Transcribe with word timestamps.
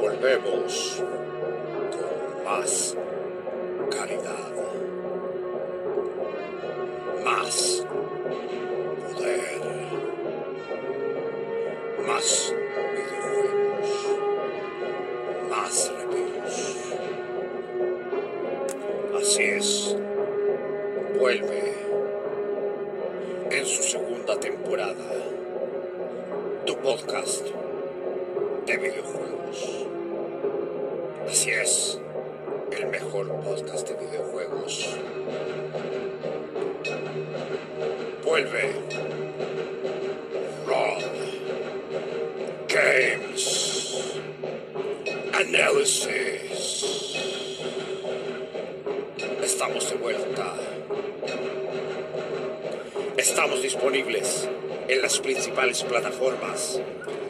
Volvemos 0.00 1.02
con 1.90 2.44
más 2.44 2.96
calidad, 3.90 4.52
más 7.24 7.86
poder, 9.02 9.60
más 12.06 12.54
videojuegos, 12.92 13.90
más 15.50 15.92
reviews. 15.98 16.76
Así 19.20 19.42
es, 19.42 19.96
vuelve 21.18 21.74
en 23.50 23.66
su 23.66 23.82
segunda 23.82 24.38
temporada 24.38 25.04
tu 26.66 26.76
podcast 26.78 27.46
de 28.74 28.90
videojuegos. 28.90 29.86
Así 31.30 31.50
es, 31.50 32.00
el 32.72 32.86
mejor 32.88 33.28
podcast 33.40 33.88
de 33.88 33.94
videojuegos. 34.04 34.96
Vuelve 38.24 38.72
Rob 40.66 41.02
Games 42.68 44.12
Analysis. 45.32 47.14
Estamos 49.40 49.88
de 49.90 49.96
vuelta. 49.96 50.52
Estamos 53.16 53.62
disponibles 53.62 54.48
en 54.88 55.02
las 55.02 55.18
principales 55.18 55.82
plataformas 55.82 56.80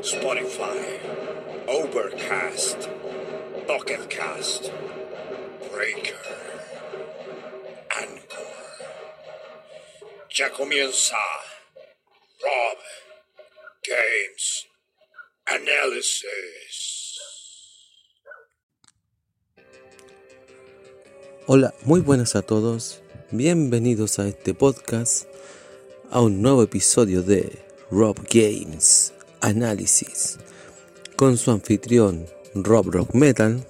Spotify, 0.01 0.99
Overcast, 1.67 2.87
Pocketcast, 3.67 4.67
Breaker, 5.73 6.17
Anchor. 7.91 8.47
Ya 10.31 10.51
comienza 10.51 11.17
Rob 12.41 12.79
Games 13.87 14.67
Analysis. 15.47 16.95
Hola, 21.47 21.75
muy 21.83 22.01
buenas 22.01 22.37
a 22.37 22.43
todos. 22.43 23.03
Bienvenidos 23.31 24.19
a 24.19 24.27
este 24.27 24.55
podcast, 24.55 25.29
a 26.15 26.21
un 26.21 26.43
nuevo 26.43 26.63
episodio 26.63 27.25
de 27.25 27.59
Rob 27.91 28.17
Games 28.33 29.13
Análisis, 29.41 30.39
con 31.17 31.37
su 31.37 31.51
anfitrión 31.51 32.27
Rob 32.55 32.87
Rock 32.93 33.15
Metal. 33.15 33.67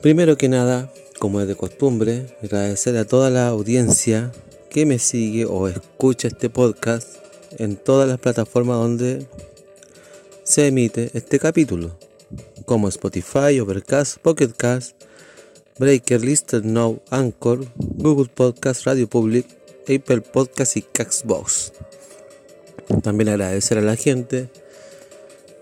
Primero 0.00 0.38
que 0.38 0.48
nada, 0.48 0.90
como 1.18 1.42
es 1.42 1.48
de 1.48 1.54
costumbre, 1.54 2.34
agradecer 2.42 2.96
a 2.96 3.04
toda 3.04 3.28
la 3.28 3.48
audiencia 3.48 4.32
que 4.70 4.86
me 4.86 4.98
sigue 4.98 5.44
o 5.44 5.68
escucha 5.68 6.28
este 6.28 6.48
podcast 6.48 7.18
en 7.58 7.76
todas 7.76 8.08
las 8.08 8.18
plataformas 8.18 8.78
donde 8.78 9.26
se 10.44 10.68
emite 10.68 11.10
este 11.12 11.38
capítulo, 11.38 11.94
como 12.64 12.88
Spotify, 12.88 13.60
Overcast, 13.60 14.16
Pocketcast, 14.20 14.96
Breaker, 15.78 16.24
Lister 16.24 16.64
Now, 16.64 17.02
Anchor, 17.10 17.66
Google 17.76 18.30
Podcast, 18.34 18.86
Radio 18.86 19.06
Public, 19.06 19.65
Apple 19.88 20.20
Podcast 20.20 20.76
y 20.76 20.82
Caxbox. 20.82 21.72
También 23.02 23.28
agradecer 23.28 23.78
a 23.78 23.82
la 23.82 23.96
gente 23.96 24.48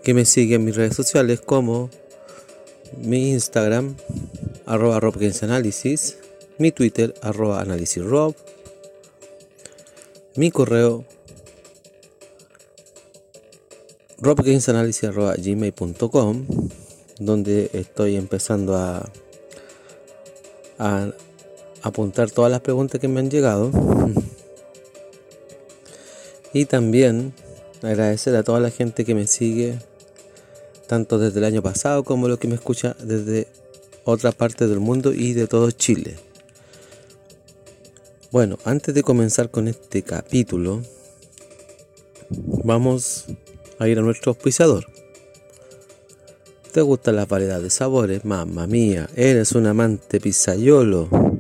que 0.03 0.13
me 0.15 0.25
sigue 0.25 0.55
en 0.57 0.65
mis 0.65 0.75
redes 0.77 0.95
sociales 0.95 1.41
como 1.41 1.91
mi 2.99 3.31
Instagram, 3.31 3.97
arroba 4.67 5.01
robgamesanalysis, 5.01 6.19
mi 6.59 6.73
Twitter, 6.73 7.15
arroba 7.23 7.61
analisisrob, 7.61 8.35
mi 10.37 10.51
correo, 10.51 11.05
robgamesanalysis.gmail.com 14.19 16.47
donde 17.19 17.71
estoy 17.73 18.17
empezando 18.17 18.77
a, 18.77 19.09
a 20.79 21.13
apuntar 21.85 22.31
todas 22.31 22.51
las 22.51 22.61
preguntas 22.61 22.99
que 22.99 23.09
me 23.09 23.21
han 23.21 23.31
llegado. 23.31 23.71
Y 26.53 26.65
también 26.65 27.35
agradecer 27.83 28.35
a 28.37 28.43
toda 28.43 28.59
la 28.59 28.71
gente 28.71 29.05
que 29.05 29.15
me 29.15 29.27
sigue, 29.27 29.79
tanto 30.87 31.19
desde 31.19 31.41
el 31.41 31.45
año 31.45 31.63
pasado 31.63 32.03
como 32.03 32.27
lo 32.27 32.39
que 32.39 32.49
me 32.49 32.55
escucha 32.55 32.97
desde 33.01 33.49
otra 34.05 34.33
parte 34.33 34.67
del 34.67 34.81
mundo 34.81 35.13
y 35.13 35.35
de 35.35 35.47
todo 35.47 35.71
Chile. 35.71 36.17
Bueno, 38.31 38.59
antes 38.65 38.95
de 38.95 39.03
comenzar 39.03 39.51
con 39.51 39.69
este 39.69 40.03
capítulo, 40.03 40.81
vamos 42.31 43.27
a 43.79 43.89
ir 43.89 43.99
a 43.99 44.03
nuestro 44.03 44.31
auspiciador. 44.31 44.87
¿Te 46.73 46.81
gusta 46.81 47.13
la 47.13 47.27
variedad 47.27 47.61
de 47.61 47.71
sabores? 47.71 48.25
Mamma 48.25 48.67
mía, 48.67 49.09
eres 49.15 49.53
un 49.53 49.67
amante 49.67 50.19
pizzaiolo 50.19 51.34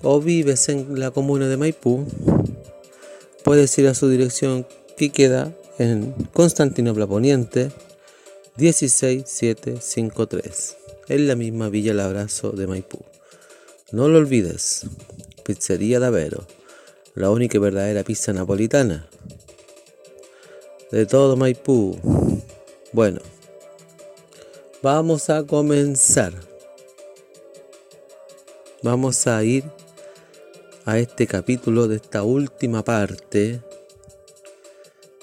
o 0.00 0.22
vives 0.22 0.70
en 0.70 0.98
la 0.98 1.10
comuna 1.10 1.48
de 1.48 1.58
Maipú, 1.58 2.06
puedes 3.44 3.78
ir 3.78 3.88
a 3.88 3.94
su 3.94 4.08
dirección 4.08 4.66
que 4.98 5.10
queda 5.10 5.54
en 5.78 6.12
Constantinopla 6.32 7.06
Poniente 7.06 7.70
16753. 8.56 10.76
Es 11.06 11.20
la 11.20 11.36
misma 11.36 11.68
Villa 11.68 11.92
El 11.92 12.00
Abrazo 12.00 12.50
de 12.50 12.66
Maipú. 12.66 12.98
No 13.92 14.08
lo 14.08 14.18
olvides, 14.18 14.86
Pizzería 15.44 16.00
Davero, 16.00 16.44
la 17.14 17.30
única 17.30 17.58
y 17.58 17.60
verdadera 17.60 18.02
pizza 18.02 18.32
napolitana 18.32 19.08
de 20.90 21.06
todo 21.06 21.36
Maipú. 21.36 21.96
Bueno, 22.92 23.20
vamos 24.82 25.30
a 25.30 25.44
comenzar. 25.44 26.32
Vamos 28.82 29.28
a 29.28 29.44
ir 29.44 29.62
a 30.84 30.98
este 30.98 31.28
capítulo 31.28 31.86
de 31.86 31.94
esta 31.96 32.24
última 32.24 32.82
parte 32.82 33.60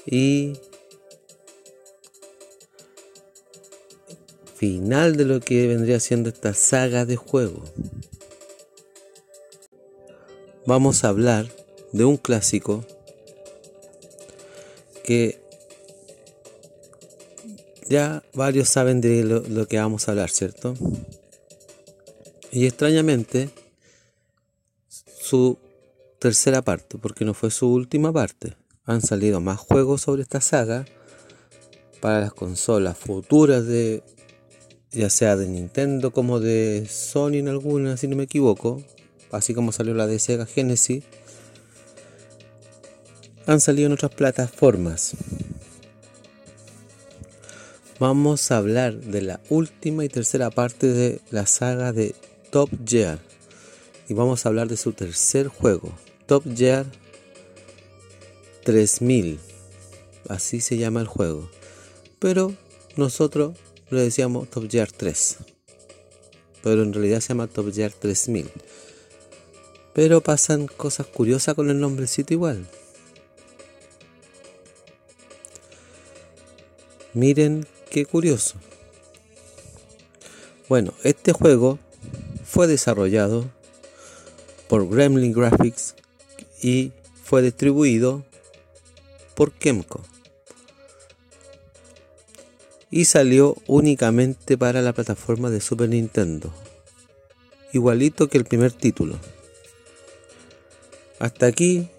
y 0.05 0.53
final 4.55 5.17
de 5.17 5.25
lo 5.25 5.39
que 5.39 5.67
vendría 5.67 5.99
siendo 5.99 6.29
esta 6.29 6.53
saga 6.53 7.05
de 7.05 7.15
juego. 7.15 7.63
Vamos 10.65 11.03
a 11.03 11.09
hablar 11.09 11.47
de 11.91 12.05
un 12.05 12.17
clásico 12.17 12.85
que 15.03 15.39
ya 17.87 18.23
varios 18.33 18.69
saben 18.69 19.01
de 19.01 19.23
lo, 19.23 19.41
lo, 19.41 19.67
que 19.67 19.77
vamos 19.77 20.07
a 20.07 20.11
hablar, 20.11 20.31
¿cierto? 20.31 20.73
Y 22.51 22.65
extrañamente, 22.65 23.49
su 25.19 25.59
tercera 26.17 26.63
parte, 26.63 26.97
porque 26.97 27.25
no 27.25 27.35
fue 27.35 27.51
su 27.51 27.71
última 27.71 28.11
parte. 28.11 28.55
Han 28.85 29.01
salido 29.01 29.41
más 29.41 29.59
juegos 29.59 30.01
sobre 30.01 30.21
esta 30.21 30.41
saga 30.41 30.85
para 32.01 32.19
las 32.19 32.33
consolas 32.33 32.97
futuras 32.97 33.65
de 33.65 34.03
ya 34.95 35.09
sea 35.09 35.35
de 35.35 35.47
Nintendo 35.47 36.11
como 36.11 36.39
de 36.39 36.87
Sony 36.89 37.35
en 37.35 37.49
alguna, 37.49 37.97
si 37.97 38.07
no 38.07 38.15
me 38.15 38.23
equivoco, 38.23 38.81
así 39.31 39.53
como 39.53 39.71
salió 39.71 39.93
la 39.93 40.07
de 40.07 40.19
Sega 40.19 40.45
Genesis, 40.45 41.03
han 43.45 43.59
salido 43.59 43.87
en 43.87 43.93
otras 43.93 44.13
plataformas. 44.13 45.15
Vamos 47.99 48.51
a 48.51 48.57
hablar 48.57 48.95
de 48.95 49.21
la 49.21 49.39
última 49.49 50.03
y 50.03 50.09
tercera 50.09 50.49
parte 50.49 50.87
de 50.87 51.21
la 51.29 51.45
saga 51.45 51.91
de 51.91 52.15
Top 52.51 52.69
Gear 52.85 53.19
y 54.07 54.13
vamos 54.13 54.45
a 54.45 54.49
hablar 54.49 54.67
de 54.67 54.77
su 54.77 54.93
tercer 54.93 55.47
juego, 55.47 55.93
Top 56.25 56.43
Gear 56.55 56.85
3000. 58.65 59.39
Así 60.27 60.59
se 60.59 60.77
llama 60.77 60.99
el 60.99 61.07
juego. 61.07 61.49
Pero 62.19 62.53
nosotros 62.97 63.55
le 63.91 64.01
decíamos 64.01 64.49
Top 64.49 64.69
Gear 64.69 64.91
3. 64.91 65.37
Pero 66.63 66.81
en 66.81 66.91
realidad 66.91 67.21
se 67.21 67.29
llama 67.29 67.47
Top 67.47 67.71
Gear 67.71 67.93
3000. 67.93 68.49
Pero 69.93 70.19
pasan 70.21 70.67
cosas 70.67 71.05
curiosas 71.05 71.53
con 71.53 71.69
el 71.69 71.79
nombrecito 71.79 72.33
igual. 72.33 72.67
Miren 77.13 77.65
qué 77.91 78.05
curioso. 78.05 78.55
Bueno, 80.67 80.91
este 81.03 81.31
juego 81.31 81.77
fue 82.43 82.65
desarrollado 82.65 83.45
por 84.67 84.89
Gremlin 84.89 85.31
Graphics 85.31 85.95
y 86.61 86.91
fue 87.23 87.43
distribuido 87.43 88.25
por 89.35 89.51
Kemco. 89.51 90.01
Y 92.89 93.05
salió 93.05 93.55
únicamente 93.67 94.57
para 94.57 94.81
la 94.81 94.93
plataforma 94.93 95.49
de 95.49 95.61
Super 95.61 95.89
Nintendo. 95.89 96.53
Igualito 97.73 98.29
que 98.29 98.37
el 98.37 98.45
primer 98.45 98.71
título. 98.71 99.19
Hasta 101.19 101.45
aquí, 101.45 101.89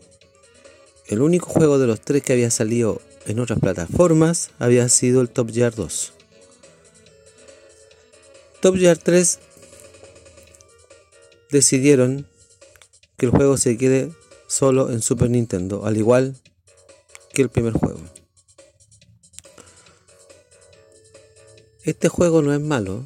el 1.07 1.21
único 1.21 1.49
juego 1.49 1.79
de 1.79 1.87
los 1.87 2.01
tres 2.01 2.23
que 2.23 2.33
había 2.33 2.51
salido 2.51 3.01
en 3.27 3.41
otras 3.41 3.59
plataformas 3.59 4.51
había 4.59 4.89
sido 4.89 5.21
el 5.21 5.29
Top 5.29 5.51
Gear 5.53 5.75
2. 5.75 6.13
Top 8.61 8.77
Gear 8.77 8.97
3 8.97 9.39
decidieron 11.51 12.27
que 13.17 13.27
el 13.27 13.33
juego 13.33 13.57
se 13.57 13.77
quede 13.77 14.13
solo 14.47 14.91
en 14.91 15.03
Super 15.03 15.31
Nintendo, 15.31 15.87
al 15.87 15.97
igual 15.97 16.37
el 17.43 17.49
primer 17.49 17.73
juego. 17.73 18.01
Este 21.85 22.09
juego 22.09 22.43
no 22.43 22.53
es 22.53 22.61
malo, 22.61 23.05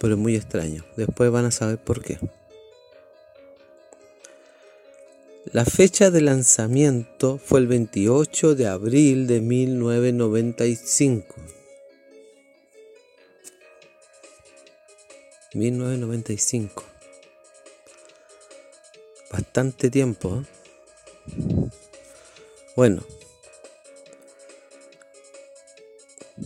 pero 0.00 0.14
es 0.14 0.20
muy 0.20 0.34
extraño. 0.34 0.84
Después 0.96 1.30
van 1.30 1.44
a 1.44 1.50
saber 1.50 1.78
por 1.78 2.02
qué. 2.02 2.18
La 5.52 5.64
fecha 5.64 6.10
de 6.10 6.20
lanzamiento 6.20 7.38
fue 7.38 7.60
el 7.60 7.68
28 7.68 8.56
de 8.56 8.66
abril 8.66 9.28
de 9.28 9.40
1995. 9.40 11.34
1995. 15.54 16.84
Bastante 19.30 19.90
tiempo. 19.90 20.42
¿eh? 20.42 20.44
Bueno. 22.74 23.15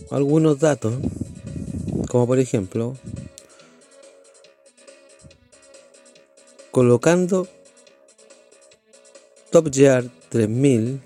Algunos 0.09 0.59
datos, 0.59 0.93
como 2.07 2.27
por 2.27 2.39
ejemplo, 2.39 2.97
colocando 6.71 7.47
Top 9.49 9.73
Gear 9.73 10.05
3000, 10.29 11.01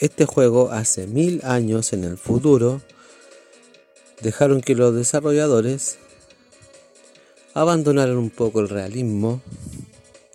este 0.00 0.26
juego 0.26 0.70
hace 0.70 1.06
mil 1.06 1.40
años 1.44 1.94
en 1.94 2.04
el 2.04 2.18
futuro, 2.18 2.82
dejaron 4.20 4.60
que 4.60 4.74
los 4.74 4.94
desarrolladores 4.94 5.98
abandonaran 7.54 8.18
un 8.18 8.30
poco 8.30 8.60
el 8.60 8.68
realismo 8.68 9.40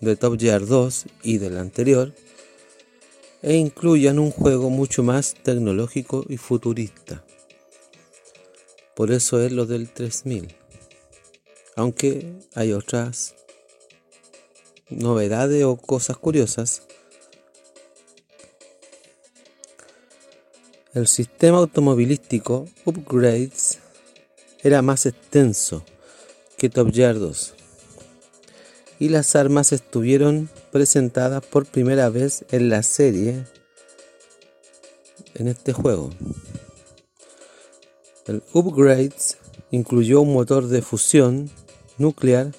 de 0.00 0.16
Top 0.16 0.40
Gear 0.40 0.66
2 0.66 1.04
y 1.22 1.38
del 1.38 1.58
anterior 1.58 2.12
e 3.42 3.54
incluyan 3.54 4.18
un 4.18 4.30
juego 4.30 4.70
mucho 4.70 5.02
más 5.02 5.34
tecnológico 5.34 6.24
y 6.28 6.36
futurista. 6.36 7.24
Por 8.94 9.10
eso 9.10 9.40
es 9.40 9.52
lo 9.52 9.66
del 9.66 9.90
3000. 9.90 10.54
Aunque 11.76 12.32
hay 12.54 12.72
otras 12.72 13.34
novedades 14.90 15.64
o 15.64 15.76
cosas 15.76 16.16
curiosas. 16.18 16.82
El 20.92 21.06
sistema 21.06 21.58
automovilístico 21.58 22.66
Upgrades 22.84 23.78
era 24.62 24.82
más 24.82 25.06
extenso 25.06 25.84
que 26.58 26.68
Top 26.68 26.90
2 26.92 27.54
y 28.98 29.08
las 29.08 29.34
armas 29.34 29.72
estuvieron 29.72 30.50
presentadas 30.70 31.44
por 31.44 31.66
primera 31.66 32.08
vez 32.08 32.44
en 32.50 32.68
la 32.68 32.82
serie 32.82 33.44
en 35.34 35.48
este 35.48 35.72
juego. 35.72 36.10
El 38.26 38.42
Upgrades 38.52 39.38
incluyó 39.70 40.20
un 40.20 40.32
motor 40.32 40.68
de 40.68 40.82
fusión 40.82 41.50
nuclear, 41.98 42.52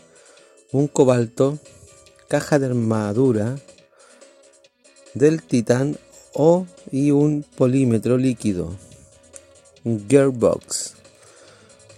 un 0.71 0.87
cobalto 0.87 1.59
caja 2.27 2.59
de 2.59 2.67
armadura 2.67 3.57
del 5.13 5.43
Titán 5.43 5.97
o 6.33 6.65
y 6.91 7.11
un 7.11 7.43
polímetro 7.57 8.17
líquido. 8.17 8.73
Gearbox. 9.83 10.93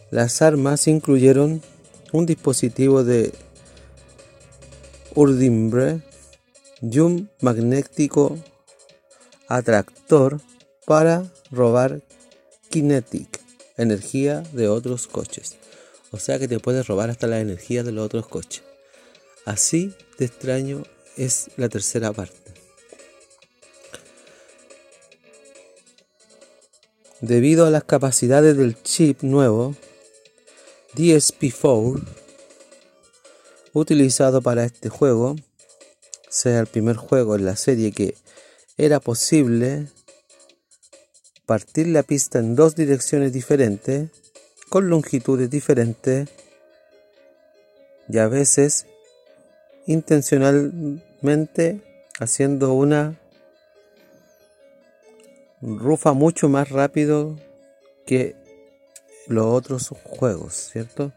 Las 0.10 0.42
armas 0.42 0.88
incluyeron 0.88 1.62
un 2.12 2.26
dispositivo 2.26 3.04
de 3.04 3.34
urdimbre 5.16 6.02
y 6.82 7.00
un 7.00 7.30
magnético 7.42 8.38
atractor 9.48 10.42
para 10.86 11.32
robar 11.52 12.02
kinetic, 12.70 13.40
energía 13.78 14.42
de 14.54 14.68
otros 14.68 15.08
coches. 15.08 15.58
O 16.12 16.18
sea 16.18 16.40
que 16.40 16.48
te 16.48 16.60
puedes 16.60 16.88
robar 16.88 17.10
hasta 17.10 17.28
la 17.28 17.40
energía 17.40 17.84
de 17.84 17.92
los 17.92 18.06
otros 18.06 18.28
coches. 18.28 18.64
Así 19.46 19.94
de 20.18 20.26
extraño 20.26 20.84
es 21.18 21.50
la 21.58 21.70
tercera 21.70 22.12
parte. 22.14 22.38
Debido 27.22 27.66
a 27.66 27.70
las 27.70 27.86
capacidades 27.86 28.58
del 28.58 28.82
chip 28.84 29.22
nuevo, 29.24 29.76
DSP4, 30.96 32.04
utilizado 33.74 34.42
para 34.42 34.64
este 34.64 34.90
juego, 34.90 35.36
sea 36.30 36.60
el 36.60 36.68
primer 36.68 36.96
juego 36.96 37.36
en 37.36 37.46
la 37.46 37.56
serie 37.56 37.92
que 37.92 38.16
era 38.78 39.00
posible 39.00 39.88
partir 41.46 41.88
la 41.88 42.04
pista 42.04 42.40
en 42.40 42.56
dos 42.56 42.76
direcciones 42.76 43.34
diferentes, 43.34 44.10
con 44.70 44.90
longitudes 44.90 45.50
diferentes 45.50 46.30
y 48.10 48.18
a 48.18 48.28
veces 48.28 48.86
intencionalmente 49.86 51.82
haciendo 52.20 52.74
una 52.74 53.20
rufa 55.62 56.14
mucho 56.14 56.50
más 56.50 56.70
rápido 56.70 57.38
que 58.06 58.36
los 59.28 59.46
otros 59.46 59.90
juegos, 60.04 60.54
¿cierto? 60.72 61.12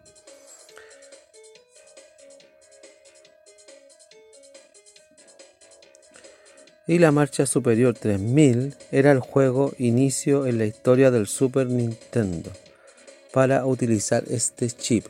Y 6.89 6.99
la 6.99 7.11
marcha 7.11 7.47
superior 7.47 7.95
3000 7.95 8.77
era 8.93 9.11
el 9.11 9.19
juego 9.19 9.75
inicio 9.79 10.47
en 10.47 10.59
la 10.59 10.67
historia 10.67 11.11
del 11.11 11.27
Super 11.27 11.67
Nintendo 11.67 12.53
para 13.33 13.67
utilizar 13.67 14.23
este 14.29 14.71
chip. 14.71 15.07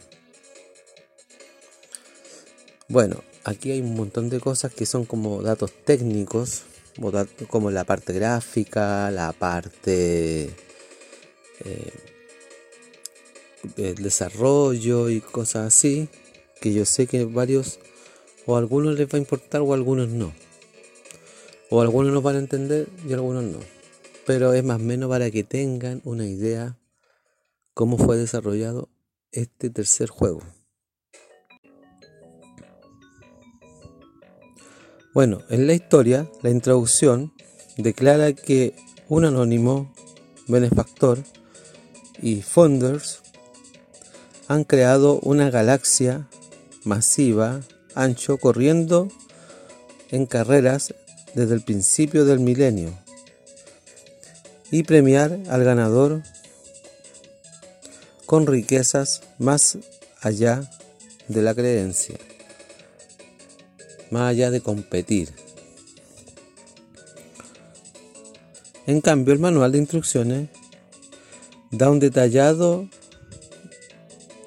Bueno, 2.89 3.23
aquí 3.45 3.73
hay 3.73 3.81
un 3.81 3.95
montón 3.95 4.31
de 4.31 4.41
cosas 4.41 4.73
que 4.73 4.87
son 4.87 5.05
como 5.05 5.43
datos 5.43 5.71
técnicos, 5.85 6.63
como 7.49 7.71
la 7.71 7.85
parte 7.85 8.15
gráfica, 8.15 9.11
la 9.11 9.33
parte 9.33 10.51
eh, 11.61 11.93
desarrollo 13.75 15.11
y 15.11 15.21
cosas 15.21 15.67
así, 15.67 16.09
que 16.61 16.73
yo 16.73 16.87
sé 16.87 17.07
que 17.07 17.27
varios 17.27 17.81
o 18.47 18.57
algunos 18.57 18.97
les 18.97 19.07
va 19.07 19.17
a 19.17 19.19
importar 19.19 19.61
o 19.61 19.75
algunos 19.75 20.09
no. 20.09 20.33
O 21.71 21.81
algunos 21.81 22.13
nos 22.13 22.23
van 22.23 22.37
a 22.37 22.41
entender 22.41 22.89
y 23.09 23.13
algunos 23.13 23.45
no. 23.45 23.59
Pero 24.27 24.53
es 24.53 24.65
más 24.65 24.81
o 24.81 24.85
menos 24.85 25.09
para 25.09 25.31
que 25.31 25.45
tengan 25.45 26.01
una 26.05 26.27
idea 26.27 26.79
cómo 27.75 27.99
fue 27.99 28.17
desarrollado 28.17 28.89
este 29.33 29.71
tercer 29.71 30.09
juego. 30.09 30.43
Bueno, 35.13 35.43
en 35.49 35.67
la 35.67 35.73
historia, 35.73 36.31
la 36.43 36.51
introducción 36.51 37.33
declara 37.79 38.35
que 38.35 38.75
un 39.09 39.25
anónimo 39.25 39.95
benefactor 40.47 41.19
y 42.21 42.43
Founders 42.43 43.23
han 44.49 44.65
creado 44.65 45.19
una 45.21 45.51
galaxia 45.51 46.29
masiva, 46.85 47.61
ancho, 47.95 48.39
corriendo 48.39 49.09
en 50.11 50.27
carreras 50.27 50.95
desde 51.37 51.55
el 51.55 51.61
principio 51.61 52.25
del 52.25 52.41
milenio 52.41 52.99
y 54.71 54.85
premiar 54.85 55.39
al 55.51 55.65
ganador 55.65 56.23
con 58.25 58.47
riquezas 58.47 59.21
más 59.39 59.77
allá 60.23 60.63
de 61.29 61.43
la 61.43 61.55
creencia, 61.55 62.17
más 64.11 64.31
allá 64.31 64.51
de 64.51 64.63
competir. 64.63 65.35
En 68.87 69.03
cambio, 69.03 69.35
el 69.35 69.39
manual 69.39 69.73
de 69.73 69.79
instrucciones 69.79 70.49
da 71.71 71.91
un 71.91 72.01
detallado 72.01 72.89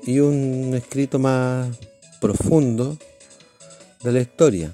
y 0.01 0.21
un 0.21 0.73
escrito 0.73 1.19
más 1.19 1.69
profundo 2.19 2.97
de 4.01 4.11
la 4.11 4.21
historia. 4.21 4.73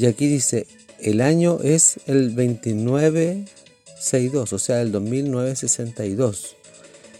Y 0.00 0.06
aquí 0.06 0.26
dice, 0.28 0.66
el 0.98 1.20
año 1.20 1.58
es 1.62 2.00
el 2.06 2.34
2962, 2.34 4.50
o 4.50 4.58
sea, 4.58 4.80
el 4.80 4.92
2962, 4.92 6.56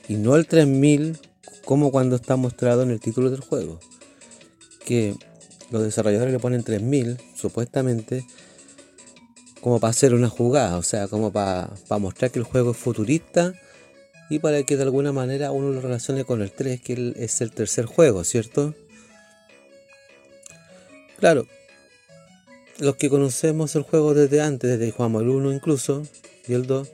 y 0.08 0.14
no 0.14 0.34
el 0.34 0.46
3000 0.46 1.18
como 1.66 1.90
cuando 1.90 2.16
está 2.16 2.36
mostrado 2.36 2.82
en 2.82 2.90
el 2.90 2.98
título 2.98 3.30
del 3.30 3.40
juego, 3.40 3.80
que 4.86 5.14
los 5.70 5.82
desarrolladores 5.82 6.32
le 6.32 6.38
ponen 6.38 6.62
3000 6.62 7.18
supuestamente 7.36 8.24
como 9.60 9.78
para 9.78 9.90
hacer 9.90 10.14
una 10.14 10.30
jugada, 10.30 10.78
o 10.78 10.82
sea, 10.82 11.06
como 11.06 11.30
para, 11.30 11.68
mostrar 11.98 12.30
que 12.30 12.38
el 12.38 12.46
juego 12.46 12.70
es 12.70 12.78
futurista 12.78 13.52
y 14.30 14.38
para 14.38 14.62
que 14.62 14.78
de 14.78 14.84
alguna 14.84 15.12
manera 15.12 15.52
uno 15.52 15.68
lo 15.68 15.82
relacione 15.82 16.24
con 16.24 16.40
el 16.40 16.50
3, 16.50 16.80
que 16.80 17.12
es 17.18 17.42
el 17.42 17.52
tercer 17.52 17.84
juego, 17.84 18.24
¿cierto? 18.24 18.74
Claro, 21.18 21.46
los 22.80 22.96
que 22.96 23.08
conocemos 23.10 23.76
el 23.76 23.82
juego 23.82 24.14
desde 24.14 24.40
antes, 24.40 24.78
desde 24.78 24.90
jugamos 24.90 25.22
el 25.22 25.28
1 25.28 25.52
incluso, 25.52 26.02
y 26.48 26.54
el 26.54 26.66
2, 26.66 26.88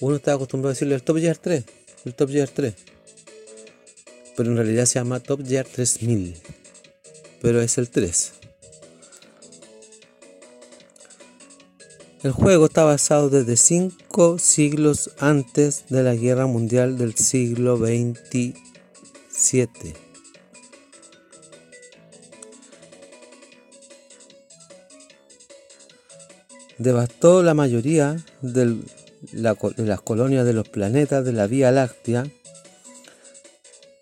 uno 0.00 0.16
está 0.16 0.34
acostumbrado 0.34 0.70
a 0.70 0.74
decirle 0.74 0.96
el 0.96 1.02
Top 1.02 1.18
Gear 1.18 1.38
3, 1.38 1.64
el 2.04 2.14
Top 2.14 2.28
Gear 2.28 2.48
3. 2.48 2.74
Pero 4.36 4.50
en 4.50 4.56
realidad 4.56 4.84
se 4.84 4.98
llama 4.98 5.20
Top 5.20 5.46
Gear 5.46 5.64
3000, 5.64 6.34
pero 7.40 7.62
es 7.62 7.78
el 7.78 7.88
3. 7.88 8.32
El 12.24 12.32
juego 12.32 12.66
está 12.66 12.82
basado 12.82 13.30
desde 13.30 13.56
cinco 13.56 14.38
siglos 14.38 15.12
antes 15.18 15.84
de 15.88 16.02
la 16.02 16.16
Guerra 16.16 16.46
Mundial 16.46 16.98
del 16.98 17.14
siglo 17.14 17.76
XXVII. 17.76 18.54
Devastó 26.78 27.42
la 27.42 27.54
mayoría 27.54 28.16
de 28.42 28.76
las 29.32 30.00
colonias 30.02 30.44
de 30.44 30.52
los 30.52 30.68
planetas 30.68 31.24
de 31.24 31.32
la 31.32 31.46
Vía 31.46 31.70
Láctea. 31.70 32.26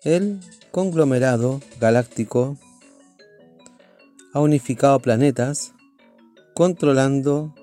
El 0.03 0.41
conglomerado 0.71 1.61
galáctico 1.79 2.57
ha 4.33 4.41
unificado 4.41 4.99
planetas 4.99 5.73
controlando 6.53 7.55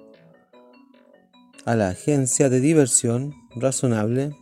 a 1.67 1.77
la 1.77 1.91
agencia 1.91 2.49
de 2.49 2.61
diversión 2.61 3.35
razonable 3.55 4.35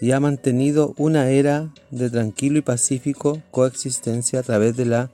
y 0.00 0.12
ha 0.12 0.20
mantenido 0.20 0.94
una 0.96 1.28
era 1.28 1.70
de 1.90 2.08
tranquilo 2.08 2.58
y 2.58 2.62
pacífico 2.62 3.42
coexistencia 3.50 4.40
a 4.40 4.42
través 4.42 4.74
de 4.76 4.86
la 4.86 5.10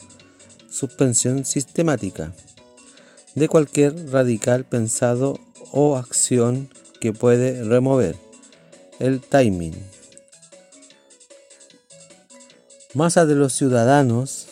suspensión 0.70 1.44
sistemática 1.44 2.32
de 3.36 3.48
cualquier 3.48 4.10
radical 4.10 4.64
pensado 4.64 5.38
o 5.70 5.96
acción 5.96 6.70
que 7.00 7.12
puede 7.12 7.62
remover 7.62 8.16
el 8.98 9.20
timing. 9.20 9.74
Masa 12.94 13.26
de 13.26 13.34
los 13.34 13.52
ciudadanos 13.52 14.46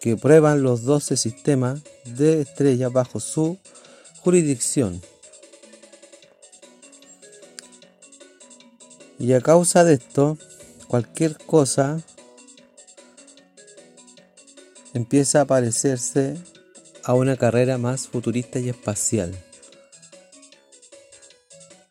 que 0.00 0.18
prueban 0.18 0.62
los 0.62 0.82
12 0.82 1.16
sistemas 1.16 1.80
de 2.04 2.42
estrellas 2.42 2.92
bajo 2.92 3.20
su 3.20 3.58
jurisdicción. 4.20 5.00
Y 9.18 9.32
a 9.32 9.40
causa 9.40 9.82
de 9.82 9.94
esto, 9.94 10.36
cualquier 10.88 11.38
cosa 11.38 12.02
empieza 14.92 15.40
a 15.40 15.46
parecerse 15.46 16.36
a 17.06 17.14
una 17.14 17.36
carrera 17.36 17.78
más 17.78 18.08
futurista 18.08 18.58
y 18.58 18.68
espacial. 18.68 19.32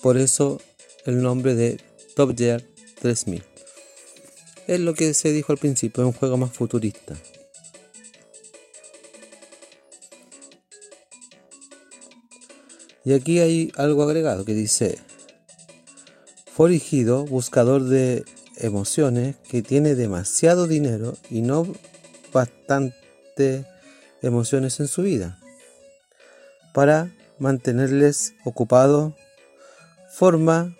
Por 0.01 0.17
eso 0.17 0.61
el 1.05 1.21
nombre 1.21 1.55
de 1.55 1.79
Top 2.17 2.37
Gear 2.37 2.61
3000. 2.99 3.41
Es 4.67 4.79
lo 4.81 4.93
que 4.93 5.13
se 5.13 5.31
dijo 5.31 5.53
al 5.53 5.57
principio, 5.57 6.03
es 6.03 6.07
un 6.07 6.19
juego 6.19 6.35
más 6.35 6.51
futurista. 6.51 7.15
Y 13.05 13.13
aquí 13.13 13.39
hay 13.39 13.71
algo 13.77 14.03
agregado 14.03 14.43
que 14.43 14.53
dice, 14.53 14.99
fue 16.51 16.71
erigido 16.71 17.23
buscador 17.23 17.85
de 17.85 18.25
emociones 18.57 19.37
que 19.49 19.61
tiene 19.61 19.95
demasiado 19.95 20.67
dinero 20.67 21.15
y 21.29 21.41
no 21.41 21.65
bastante 22.33 23.65
emociones 24.27 24.79
en 24.79 24.87
su 24.87 25.03
vida. 25.03 25.39
Para 26.73 27.11
mantenerles 27.39 28.33
ocupados, 28.43 29.13
forma 30.11 30.75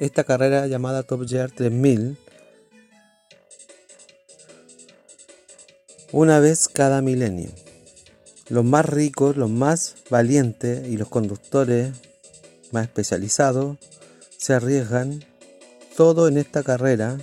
esta 0.00 0.24
carrera 0.24 0.66
llamada 0.66 1.02
Top 1.02 1.26
Gear 1.28 1.50
3000 1.50 2.18
una 6.12 6.40
vez 6.40 6.68
cada 6.68 7.00
milenio. 7.00 7.50
Los 8.48 8.64
más 8.64 8.84
ricos, 8.84 9.36
los 9.36 9.50
más 9.50 9.96
valientes 10.10 10.86
y 10.86 10.98
los 10.98 11.08
conductores 11.08 11.92
más 12.70 12.84
especializados 12.84 13.78
se 14.36 14.54
arriesgan 14.54 15.24
todo 15.96 16.28
en 16.28 16.36
esta 16.36 16.62
carrera 16.62 17.18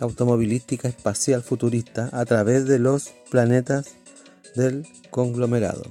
automovilística 0.00 0.88
espacial 0.88 1.42
futurista 1.42 2.08
a 2.12 2.24
través 2.24 2.66
de 2.66 2.78
los 2.78 3.12
planetas 3.32 3.94
del 4.54 4.86
conglomerado 5.08 5.84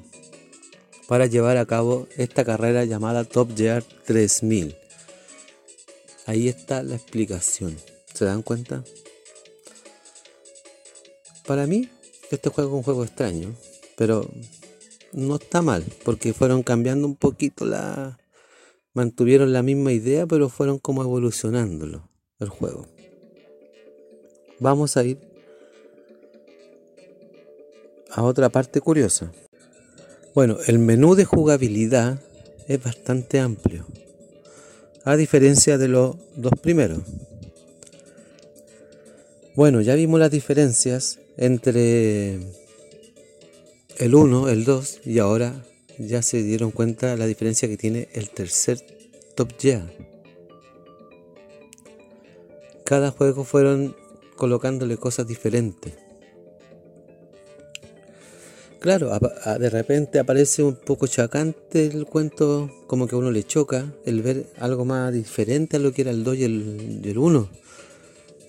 para 1.07 1.25
llevar 1.25 1.57
a 1.57 1.65
cabo 1.65 2.07
esta 2.15 2.45
carrera 2.45 2.85
llamada 2.85 3.23
Top 3.23 3.57
Gear 3.57 3.83
3000. 4.05 4.75
Ahí 6.27 6.47
está 6.47 6.83
la 6.83 6.93
explicación. 6.93 7.75
¿Se 8.13 8.25
dan 8.25 8.43
cuenta? 8.43 8.83
Para 11.47 11.65
mí 11.65 11.89
este 12.29 12.51
juego 12.51 12.69
es 12.69 12.75
un 12.75 12.83
juego 12.83 13.03
extraño, 13.03 13.55
pero 13.97 14.29
no 15.11 15.37
está 15.37 15.63
mal, 15.63 15.83
porque 16.05 16.33
fueron 16.33 16.61
cambiando 16.61 17.07
un 17.07 17.15
poquito 17.15 17.65
la... 17.65 18.19
Mantuvieron 18.93 19.51
la 19.51 19.63
misma 19.63 19.93
idea, 19.93 20.27
pero 20.27 20.47
fueron 20.47 20.77
como 20.77 21.01
evolucionándolo 21.01 22.07
el 22.39 22.49
juego. 22.49 22.85
Vamos 24.59 24.95
a 24.95 25.03
ir 25.03 25.30
a 28.11 28.23
otra 28.23 28.49
parte 28.49 28.81
curiosa. 28.81 29.31
Bueno, 30.33 30.57
el 30.67 30.79
menú 30.79 31.15
de 31.15 31.25
jugabilidad 31.25 32.19
es 32.67 32.81
bastante 32.81 33.39
amplio, 33.39 33.85
a 35.03 35.15
diferencia 35.15 35.77
de 35.77 35.87
los 35.87 36.15
dos 36.35 36.53
primeros. 36.61 36.99
Bueno, 39.55 39.81
ya 39.81 39.95
vimos 39.95 40.19
las 40.19 40.31
diferencias 40.31 41.19
entre 41.35 42.39
el 43.97 44.15
1, 44.15 44.49
el 44.49 44.63
2 44.63 45.01
y 45.05 45.19
ahora 45.19 45.65
ya 45.97 46.21
se 46.21 46.41
dieron 46.41 46.71
cuenta 46.71 47.17
la 47.17 47.27
diferencia 47.27 47.67
que 47.67 47.77
tiene 47.77 48.07
el 48.13 48.29
tercer 48.29 48.79
Top 49.35 49.51
Gear. 49.59 49.83
Cada 52.85 53.11
juego 53.11 53.43
fueron 53.43 53.95
colocándole 54.35 54.97
cosas 54.97 55.27
diferentes. 55.27 55.93
Claro, 58.81 59.11
de 59.59 59.69
repente 59.69 60.17
aparece 60.17 60.63
un 60.63 60.75
poco 60.75 61.05
chacante 61.05 61.85
el 61.85 62.07
cuento, 62.07 62.71
como 62.87 63.05
que 63.05 63.13
a 63.13 63.19
uno 63.19 63.29
le 63.29 63.43
choca 63.43 63.93
el 64.07 64.23
ver 64.23 64.47
algo 64.57 64.85
más 64.85 65.13
diferente 65.13 65.77
a 65.77 65.79
lo 65.79 65.93
que 65.93 66.01
era 66.01 66.09
el 66.09 66.23
2 66.23 66.37
y 66.37 66.43
el, 66.45 67.13
1. 67.15 67.49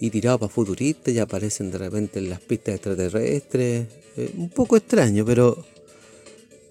Y 0.00 0.08
tirado 0.08 0.38
para 0.38 0.50
futuristas, 0.50 1.12
y 1.12 1.18
aparecen 1.18 1.70
de 1.70 1.76
repente 1.76 2.18
en 2.18 2.30
las 2.30 2.40
pistas 2.40 2.76
extraterrestres. 2.76 3.86
Eh, 4.16 4.32
un 4.38 4.48
poco 4.48 4.78
extraño, 4.78 5.22
pero 5.26 5.62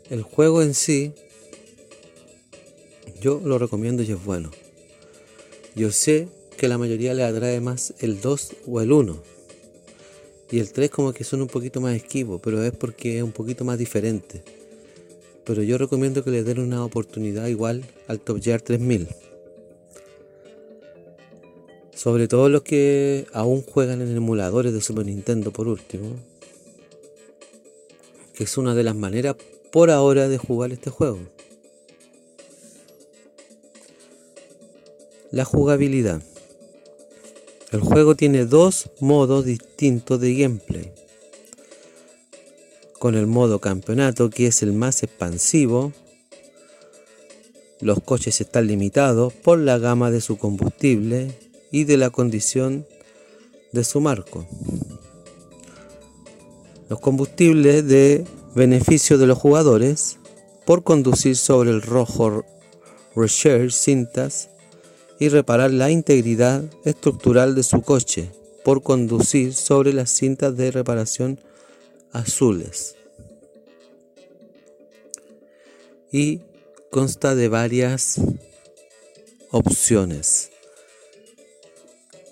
el 0.10 0.24
juego 0.24 0.64
en 0.64 0.74
sí, 0.74 1.14
yo 3.22 3.40
lo 3.46 3.60
recomiendo 3.60 4.02
y 4.02 4.12
es 4.12 4.26
bueno. 4.26 4.50
Yo 5.76 5.92
sé 5.92 6.30
que 6.58 6.68
la 6.68 6.80
mayoría 6.80 7.14
le 7.14 7.26
atrae 7.26 7.62
más 7.62 7.94
el 8.00 8.22
2 8.22 8.54
o 8.66 8.82
el 8.82 8.92
1 8.92 9.41
y 10.52 10.60
el 10.60 10.72
3 10.72 10.90
como 10.90 11.14
que 11.14 11.24
son 11.24 11.42
un 11.42 11.48
poquito 11.48 11.80
más 11.80 11.96
esquivos, 11.96 12.42
pero 12.44 12.62
es 12.62 12.74
porque 12.74 13.18
es 13.18 13.24
un 13.24 13.32
poquito 13.32 13.64
más 13.64 13.80
diferente. 13.80 14.44
Pero 15.46 15.64
yo 15.64 15.78
recomiendo 15.78 16.24
que 16.24 16.30
le 16.30 16.44
den 16.44 16.60
una 16.60 16.84
oportunidad 16.84 17.48
igual 17.48 17.86
al 18.08 18.20
Top 18.20 18.42
Gear 18.42 18.62
3000. 18.62 19.08
Sobre 21.96 22.28
todo 22.28 22.50
los 22.50 22.64
que 22.64 23.26
aún 23.32 23.62
juegan 23.62 24.02
en 24.02 24.16
emuladores 24.16 24.74
de 24.74 24.82
Super 24.82 25.06
Nintendo 25.06 25.52
por 25.52 25.70
último. 25.70 26.16
Que 28.34 28.44
es 28.44 28.58
una 28.58 28.76
de 28.76 28.84
las 28.84 28.96
maneras 28.96 29.38
por 29.72 29.90
ahora 29.90 30.28
de 30.28 30.38
jugar 30.38 30.74
este 30.74 30.90
juego. 30.90 31.20
La 35.32 35.46
jugabilidad. 35.46 36.22
El 37.72 37.80
juego 37.80 38.16
tiene 38.16 38.46
dos 38.46 38.92
modos 39.00 39.46
distintos 39.46 40.20
de 40.20 40.36
gameplay. 40.36 40.92
Con 43.00 43.16
el 43.16 43.28
modo 43.28 43.60
campeonato, 43.60 44.30
que 44.30 44.48
es 44.48 44.62
el 44.62 44.74
más 44.74 45.04
expansivo, 45.04 45.94
los 47.80 48.02
coches 48.02 48.42
están 48.42 48.68
limitados 48.68 49.32
por 49.32 49.58
la 49.58 49.78
gama 49.78 50.12
de 50.12 50.20
su 50.20 50.38
combustible 50.38 51.32
y 51.72 51.86
de 51.86 51.96
la 51.96 52.10
condición 52.10 52.86
de 53.72 53.86
su 53.86 54.02
marco. 54.02 54.46
Los 56.90 57.00
combustibles 57.00 57.88
de 57.88 58.26
beneficio 58.54 59.18
de 59.18 59.28
los 59.28 59.38
jugadores 59.38 60.18
por 60.66 60.84
conducir 60.84 61.38
sobre 61.38 61.70
el 61.70 61.82
rojo 61.82 62.44
Research 63.16 63.72
cintas 63.72 64.50
y 65.22 65.30
reparar 65.30 65.70
la 65.70 65.92
integridad 65.92 66.64
estructural 66.84 67.54
de 67.54 67.62
su 67.62 67.84
coche 67.84 68.32
por 68.64 68.82
conducir 68.82 69.54
sobre 69.54 69.94
las 69.94 70.10
cintas 70.10 70.58
de 70.58 70.72
reparación 70.72 71.40
azules. 72.12 72.96
Y 76.12 76.42
consta 76.90 77.36
de 77.36 77.50
varias 77.50 78.20
opciones. 79.52 80.50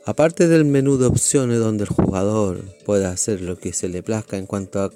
Aparte 0.04 0.48
del 0.48 0.66
menú 0.66 0.98
de 0.98 1.06
opciones 1.06 1.60
donde 1.60 1.84
el 1.84 1.90
jugador 1.92 2.64
puede 2.86 3.06
hacer 3.06 3.42
lo 3.42 3.56
que 3.60 3.72
se 3.72 3.88
le 3.88 4.02
plazca 4.02 4.36
en 4.36 4.48
cuanto 4.48 4.82
a, 4.82 4.92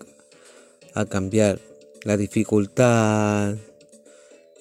a 0.95 1.05
cambiar 1.05 1.59
la 2.01 2.17
dificultad, 2.17 3.55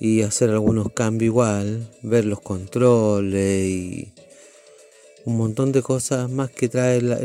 y 0.04 0.22
hacer 0.22 0.50
algunos 0.50 0.90
cambios 0.90 1.26
igual, 1.26 1.88
ver 2.02 2.24
los 2.24 2.40
controles 2.40 3.68
y 3.68 4.12
un 5.24 5.36
montón 5.36 5.70
de 5.70 5.80
cosas 5.80 6.28
más 6.28 6.50
que 6.50 6.68
trae 6.68 7.00
la, 7.00 7.20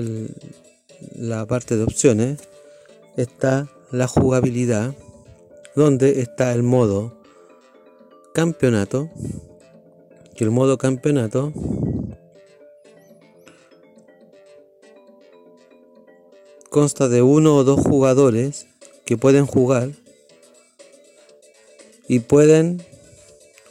la 1.16 1.48
parte 1.48 1.76
de 1.76 1.84
opciones, 1.84 2.38
está 3.16 3.68
la 3.90 4.08
jugabilidad, 4.08 4.94
donde 5.76 6.22
está 6.22 6.54
el 6.54 6.62
modo 6.62 7.20
campeonato, 8.36 9.10
que 10.36 10.44
el 10.44 10.52
modo 10.52 10.78
campeonato 10.78 11.52
consta 16.70 17.10
de 17.10 17.24
uno 17.24 17.56
o 17.56 17.64
dos 17.64 17.82
jugadores 17.82 18.68
que 19.04 19.18
pueden 19.18 19.48
jugar 19.48 19.90
y 22.08 22.20
pueden 22.20 22.84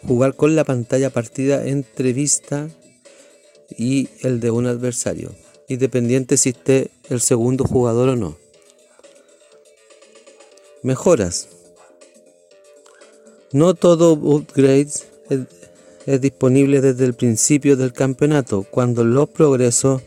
jugar 0.07 0.35
con 0.35 0.57
la 0.57 0.65
pantalla 0.65 1.11
partida 1.11 1.67
entre 1.67 2.13
vista 2.13 2.69
y 3.77 4.09
el 4.23 4.41
de 4.41 4.51
un 4.51 4.67
adversario, 4.67 5.33
independiente 5.69 6.37
si 6.37 6.51
esté 6.51 6.91
el 7.09 7.21
segundo 7.21 7.65
jugador 7.65 8.11
o 8.11 8.17
no. 8.17 8.37
Mejoras. 10.83 11.49
No 13.53 13.75
todo 13.75 14.13
upgrade 14.13 14.89
es, 16.07 16.21
disponible 16.21 16.81
desde 16.81 17.05
el 17.05 17.15
principio 17.15 17.77
del 17.77 17.93
campeonato, 17.93 18.65
cuando 18.71 19.03
los 19.03 19.29
progresos 19.29 20.03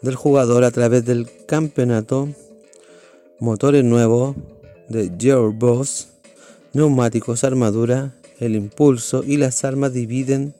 del 0.00 0.14
jugador 0.14 0.64
a 0.64 0.70
través 0.70 1.04
del 1.04 1.28
campeonato, 1.46 2.28
motores 3.38 3.84
nuevos 3.84 4.36
de 4.88 5.12
Gearbox, 5.18 6.08
neumáticos, 6.76 7.42
armadura, 7.42 8.14
el 8.38 8.54
impulso 8.54 9.24
y 9.26 9.38
las 9.38 9.64
armas 9.64 9.94
dividen. 9.94 10.54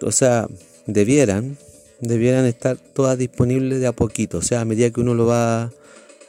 O 0.00 0.10
sea, 0.10 0.48
debieran, 0.86 1.58
debieran 2.00 2.46
estar 2.46 2.78
todas 2.78 3.18
disponibles 3.18 3.80
de 3.80 3.86
a 3.86 3.92
poquito, 3.92 4.38
o 4.38 4.42
sea, 4.42 4.62
a 4.62 4.64
medida 4.64 4.90
que 4.90 5.00
uno 5.00 5.14
lo 5.14 5.26
va 5.26 5.70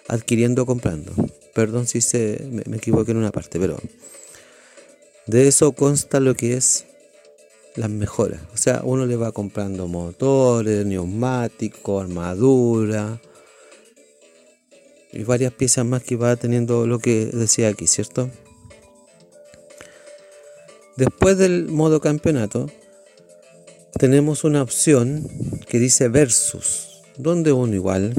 adquiriendo 0.10 0.65
comprando. 0.65 1.13
Perdón 1.54 1.88
si 1.88 2.02
se, 2.02 2.45
me, 2.52 2.63
me 2.67 2.78
equivoqué 2.78 3.12
en 3.12 3.17
una 3.17 3.32
parte, 3.32 3.60
pero 3.60 3.78
de 5.25 5.47
eso 5.47 5.71
consta 5.71 6.19
lo 6.19 6.36
que 6.36 6.58
es 6.58 6.86
las 7.75 7.89
mejoras. 7.89 8.41
O 8.54 8.58
sea, 8.58 8.82
uno 8.84 9.06
le 9.06 9.15
va 9.15 9.32
comprando 9.32 9.88
motores, 9.88 10.86
neumáticos, 10.86 12.04
armadura, 12.04 13.21
y 15.12 15.24
varias 15.24 15.54
piezas 15.54 15.86
más 15.86 16.04
que 16.04 16.15
va 16.15 16.36
teniendo 16.36 16.86
lo 16.86 17.00
que 17.00 17.26
decía 17.28 17.69
aquí, 17.69 17.88
¿cierto? 17.88 18.30
Después 20.98 21.38
del 21.38 21.67
modo 21.67 22.02
campeonato, 22.02 22.67
tenemos 23.98 24.43
una 24.43 24.62
opción 24.62 25.28
que 25.67 25.80
dice 25.80 26.10
versus, 26.10 27.02
donde 27.17 27.52
uno 27.52 27.74
igual, 27.74 28.13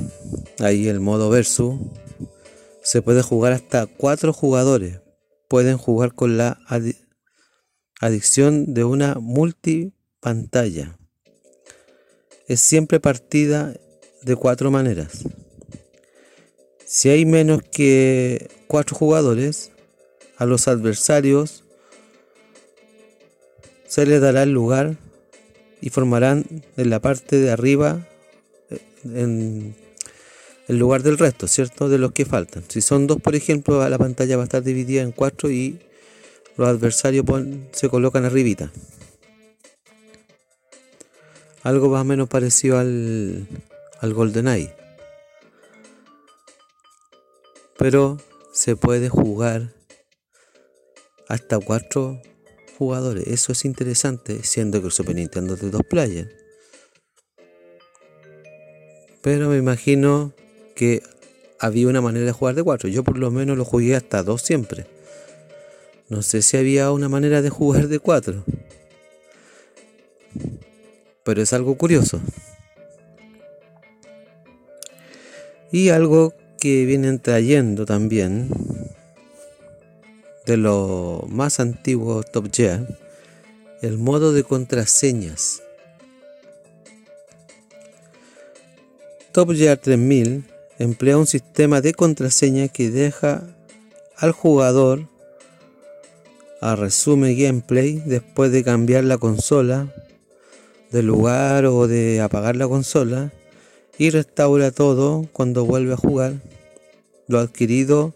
ahí 0.59 0.89
el 0.89 1.01
modo 1.01 1.31
versus, 1.31 1.79
se 2.83 3.03
puede 3.03 3.23
jugar 3.23 3.53
hasta 3.53 3.87
cuatro 3.87 4.33
jugadores. 4.33 5.01
Pueden 5.49 5.77
jugar 5.77 6.15
con 6.15 6.37
la 6.37 6.59
adicción 8.01 8.73
de 8.73 8.85
una 8.85 9.15
multipantalla. 9.17 10.97
Es 12.49 12.61
siempre 12.61 12.99
partida 12.99 13.75
de 14.23 14.37
cuatro 14.37 14.71
maneras. 14.71 15.25
Si 16.93 17.09
hay 17.09 17.25
menos 17.25 17.63
que 17.63 18.51
cuatro 18.67 18.97
jugadores, 18.97 19.71
a 20.39 20.45
los 20.45 20.67
adversarios 20.67 21.63
se 23.87 24.07
les 24.07 24.21
dará 24.21 24.43
el 24.43 24.51
lugar 24.51 24.97
y 25.81 25.91
formarán 25.91 26.45
en 26.77 26.91
la 26.91 26.99
parte 26.99 27.37
de 27.37 27.53
arriba 27.53 28.09
eh, 28.71 28.81
en 29.05 29.77
el 30.67 30.79
lugar 30.79 31.05
del 31.05 31.17
resto, 31.17 31.47
¿cierto? 31.47 31.89
De 31.89 31.99
los 31.99 32.11
que 32.11 32.25
faltan. 32.25 32.65
Si 32.67 32.81
son 32.81 33.07
dos, 33.07 33.21
por 33.21 33.37
ejemplo, 33.37 33.89
la 33.89 33.97
pantalla 33.97 34.37
va 34.37 34.43
a 34.43 34.47
estar 34.47 34.65
dividida 34.65 35.03
en 35.03 35.13
cuatro 35.13 35.49
y 35.49 35.79
los 36.57 36.67
adversarios 36.67 37.25
se 37.71 37.89
colocan 37.89 38.25
arribita. 38.25 38.73
Algo 41.63 41.89
más 41.89 42.01
o 42.01 42.05
menos 42.05 42.29
parecido 42.29 42.79
al, 42.81 43.47
al 44.01 44.13
GoldenEye 44.13 44.80
pero 47.81 48.19
se 48.53 48.77
puede 48.77 49.09
jugar 49.09 49.73
hasta 51.29 51.59
cuatro 51.59 52.21
jugadores. 52.77 53.27
Eso 53.27 53.53
es 53.53 53.65
interesante, 53.65 54.45
siendo 54.45 54.81
que 54.81 54.89
el 54.89 54.93
Super 54.93 55.15
Nintendo 55.15 55.55
es 55.55 55.63
de 55.63 55.71
dos 55.71 55.81
playas. 55.89 56.29
Pero 59.23 59.49
me 59.49 59.57
imagino 59.57 60.35
que 60.77 61.03
había 61.59 61.89
una 61.89 62.03
manera 62.03 62.27
de 62.27 62.33
jugar 62.33 62.55
de 62.55 62.63
cuatro. 62.63 62.91
Yo 62.91 63.03
por 63.03 63.17
lo 63.17 63.31
menos 63.31 63.57
lo 63.57 63.65
jugué 63.65 63.97
hasta 63.97 64.23
dos 64.23 64.43
siempre. 64.43 64.85
No 66.11 66.21
sé 66.21 66.43
si 66.43 66.59
había 66.59 66.93
una 66.93 67.09
manera 67.09 67.41
de 67.41 67.49
jugar 67.49 67.89
de 67.89 67.99
cuatro. 67.99 68.45
Pero 71.25 71.41
es 71.41 71.55
algo 71.55 71.79
curioso. 71.79 72.21
Y 75.73 75.89
algo 75.89 76.35
que 76.61 76.85
vienen 76.85 77.19
trayendo 77.19 77.87
también 77.87 78.49
de 80.47 80.57
lo 80.57 81.25
más 81.29 81.59
antiguo 81.59 82.23
Top 82.23 82.49
Gear, 82.53 82.87
el 83.83 83.99
modo 83.99 84.33
de 84.33 84.45
contraseñas. 84.45 85.63
Top 89.33 89.53
Gear 89.53 89.79
3000 89.79 90.45
emplea 90.79 91.17
un 91.17 91.27
sistema 91.27 91.81
de 91.81 91.95
contraseña 91.95 92.69
que 92.69 92.91
deja 92.91 93.43
al 94.17 94.33
jugador 94.33 95.09
a 96.61 96.77
resume 96.77 97.35
gameplay 97.35 98.03
después 98.05 98.53
de 98.53 98.63
cambiar 98.63 99.05
la 99.05 99.17
consola 99.17 99.89
de 100.91 101.03
lugar 101.03 101.65
o 101.65 101.89
de 101.89 102.21
apagar 102.21 102.57
la 102.57 102.69
consola 102.69 103.33
y 104.01 104.09
restaura 104.09 104.71
todo 104.71 105.29
cuando 105.31 105.67
vuelve 105.67 105.93
a 105.93 105.99
jugar 105.99 106.33
lo 107.29 107.39
adquirido, 107.39 108.15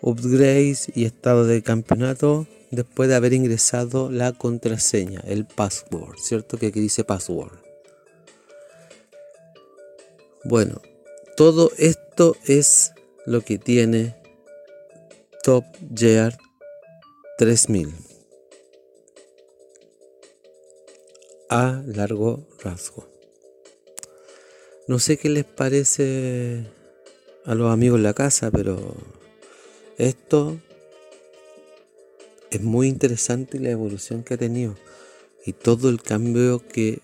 upgrades 0.00 0.88
y 0.92 1.04
estado 1.04 1.44
de 1.44 1.62
campeonato 1.62 2.48
después 2.72 3.08
de 3.08 3.14
haber 3.14 3.32
ingresado 3.32 4.10
la 4.10 4.32
contraseña, 4.32 5.22
el 5.24 5.46
password, 5.46 6.18
¿cierto? 6.18 6.58
Que 6.58 6.66
aquí 6.66 6.80
dice 6.80 7.04
password. 7.04 7.52
Bueno, 10.42 10.82
todo 11.36 11.70
esto 11.78 12.36
es 12.44 12.90
lo 13.24 13.42
que 13.42 13.58
tiene 13.58 14.16
Top 15.44 15.64
Gear 15.94 16.36
3000. 17.38 17.94
A 21.50 21.84
largo 21.86 22.48
rasgo. 22.64 23.15
No 24.88 25.00
sé 25.00 25.16
qué 25.16 25.28
les 25.28 25.44
parece 25.44 26.64
a 27.44 27.54
los 27.56 27.72
amigos 27.72 27.98
en 27.98 28.04
la 28.04 28.14
casa, 28.14 28.52
pero 28.52 28.94
esto 29.98 30.56
es 32.50 32.62
muy 32.62 32.86
interesante 32.86 33.58
la 33.58 33.70
evolución 33.70 34.22
que 34.22 34.34
ha 34.34 34.38
tenido 34.38 34.76
y 35.44 35.52
todo 35.52 35.88
el 35.88 36.00
cambio 36.02 36.62
que 36.66 37.00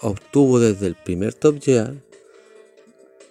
obtuvo 0.00 0.60
desde 0.60 0.86
el 0.86 0.94
primer 0.94 1.32
Top 1.32 1.62
Gear 1.62 1.94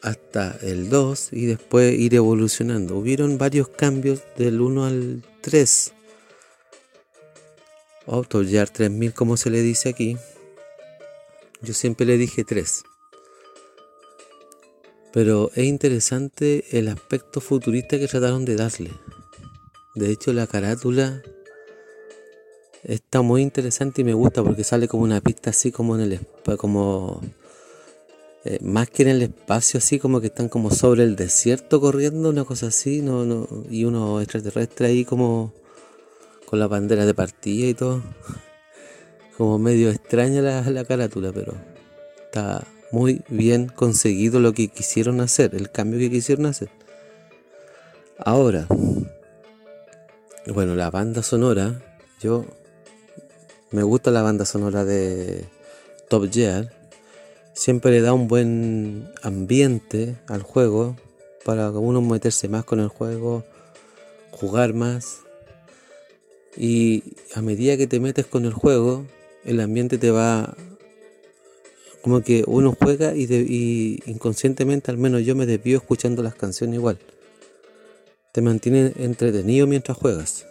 hasta 0.02 0.58
el 0.64 0.90
2 0.90 1.30
y 1.34 1.46
después 1.46 1.94
ir 1.94 2.16
evolucionando. 2.16 2.98
Hubieron 2.98 3.38
varios 3.38 3.70
cambios 3.70 4.22
del 4.36 4.62
1 4.62 4.86
al 4.86 5.24
3. 5.42 5.94
O 8.08 8.24
Top 8.24 8.48
Gear 8.48 8.68
3000 8.70 9.14
como 9.14 9.38
se 9.38 9.52
le 9.52 9.62
dice 9.62 9.90
aquí. 9.90 10.18
Yo 11.62 11.74
siempre 11.74 12.08
le 12.08 12.18
dije 12.18 12.44
3. 12.44 12.84
Pero 15.14 15.52
es 15.56 15.66
interesante 15.66 16.66
el 16.78 16.88
aspecto 16.88 17.42
futurista 17.42 18.00
que 18.00 18.08
trataron 18.08 18.46
de 18.46 18.56
darle. 18.56 18.92
De 19.96 20.10
hecho 20.10 20.32
la 20.32 20.48
carátula 20.48 21.22
está 22.84 23.22
muy 23.22 23.42
interesante 23.42 24.02
y 24.02 24.06
me 24.06 24.14
gusta 24.14 24.44
porque 24.44 24.64
sale 24.64 24.88
como 24.88 25.04
una 25.04 25.22
pista 25.22 25.50
así 25.50 25.72
como 25.72 25.96
en 25.96 26.02
el 26.02 26.20
como 26.58 27.22
eh, 28.44 28.58
más 28.64 28.90
que 28.90 29.04
en 29.04 29.10
el 29.10 29.22
espacio 29.22 29.78
así 29.78 30.00
como 30.00 30.20
que 30.20 30.28
están 30.28 30.50
como 30.50 30.72
sobre 30.72 31.04
el 31.04 31.16
desierto 31.16 31.80
corriendo 31.80 32.30
una 32.30 32.44
cosa 32.44 32.68
así 32.68 33.02
no 33.02 33.24
no 33.26 33.48
y 33.70 33.84
uno 33.84 34.20
extraterrestre 34.20 34.88
ahí 34.88 35.06
como 35.06 35.54
con 36.48 36.60
la 36.60 36.68
bandera 36.68 37.06
de 37.06 37.14
partida 37.14 37.68
y 37.68 37.74
todo 37.74 38.02
como 39.38 39.60
medio 39.60 39.92
extraña 39.92 40.42
la, 40.42 40.62
la 40.72 40.86
carátula 40.86 41.32
pero 41.32 41.54
está 42.26 42.66
muy 42.92 43.24
bien 43.30 43.68
conseguido 43.68 44.40
lo 44.40 44.54
que 44.54 44.68
quisieron 44.68 45.22
hacer 45.22 45.56
el 45.56 45.72
cambio 45.72 46.00
que 46.00 46.10
quisieron 46.10 46.46
hacer 46.46 46.70
ahora 48.18 48.68
bueno 50.48 50.76
la 50.76 50.90
banda 50.90 51.24
sonora 51.24 51.82
yo 52.20 52.46
me 53.72 53.84
gusta 53.84 54.12
la 54.12 54.22
banda 54.22 54.44
sonora 54.44 54.84
de 54.84 55.46
Top 56.10 56.30
Gear. 56.30 56.74
Siempre 57.54 57.92
le 57.92 58.02
da 58.02 58.12
un 58.12 58.28
buen 58.28 59.10
ambiente 59.24 60.18
al 60.28 60.42
juego 60.42 60.98
para 61.46 61.72
uno 61.72 62.02
meterse 62.02 62.50
más 62.50 62.66
con 62.66 62.82
el 62.82 62.90
juego, 62.90 63.46
jugar 64.32 64.74
más. 64.74 65.22
Y 66.58 67.16
a 67.34 67.42
medida 67.42 67.78
que 67.78 67.88
te 67.88 68.02
metes 68.02 68.26
con 68.26 68.44
el 68.44 68.52
juego, 68.52 69.06
el 69.46 69.62
ambiente 69.62 69.98
te 69.98 70.12
va 70.12 70.54
como 72.02 72.22
que 72.22 72.44
uno 72.48 72.76
juega 72.80 73.16
y, 73.16 73.24
y, 73.24 74.00
inconscientemente, 74.06 74.92
al 74.92 74.98
menos 74.98 75.24
yo 75.24 75.36
me 75.36 75.46
desvío 75.46 75.78
escuchando 75.78 76.24
las 76.24 76.36
canciones 76.36 76.76
igual. 76.76 76.98
Te 78.32 78.42
mantiene 78.42 78.94
entretenido 78.98 79.68
mientras 79.68 79.98
juegas. 79.98 80.46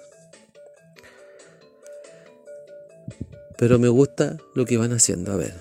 Pero 3.58 3.78
me 3.78 3.88
gusta 3.88 4.38
lo 4.54 4.64
que 4.64 4.76
van 4.76 4.92
haciendo. 4.92 5.32
A 5.32 5.36
ver. 5.36 5.54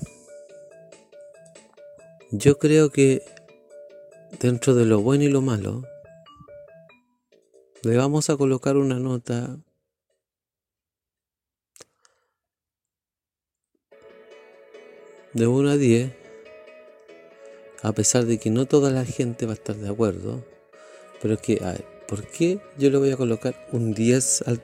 Yo 2.32 2.60
creo 2.60 2.91
que 2.91 3.23
dentro 4.39 4.75
de 4.75 4.86
lo 4.86 5.02
bueno 5.02 5.23
y 5.23 5.30
lo 5.30 5.41
malo, 5.41 5.84
le 7.82 7.97
vamos 7.97 8.30
a 8.30 8.38
colocar 8.38 8.78
una 8.78 8.99
nota 8.99 9.58
de 15.34 15.48
1 15.48 15.70
a 15.70 15.78
10, 15.78 16.12
a 17.82 17.92
pesar 17.94 18.26
de 18.26 18.38
que 18.38 18.50
no 18.50 18.65
toda 18.65 18.92
la 18.92 19.06
gente 19.06 19.46
va 19.46 19.52
a 19.52 19.56
estar 19.56 19.76
de 19.76 19.89
acuerdo, 19.89 20.44
pero 21.22 21.36
es 21.36 21.42
que, 21.42 21.62
¿por 22.08 22.26
qué 22.28 22.60
yo 22.78 22.89
le 22.89 22.98
voy 22.98 23.12
a 23.12 23.18
colocar 23.18 23.56
un 23.72 23.94
10 23.94 24.44
al 24.48 24.62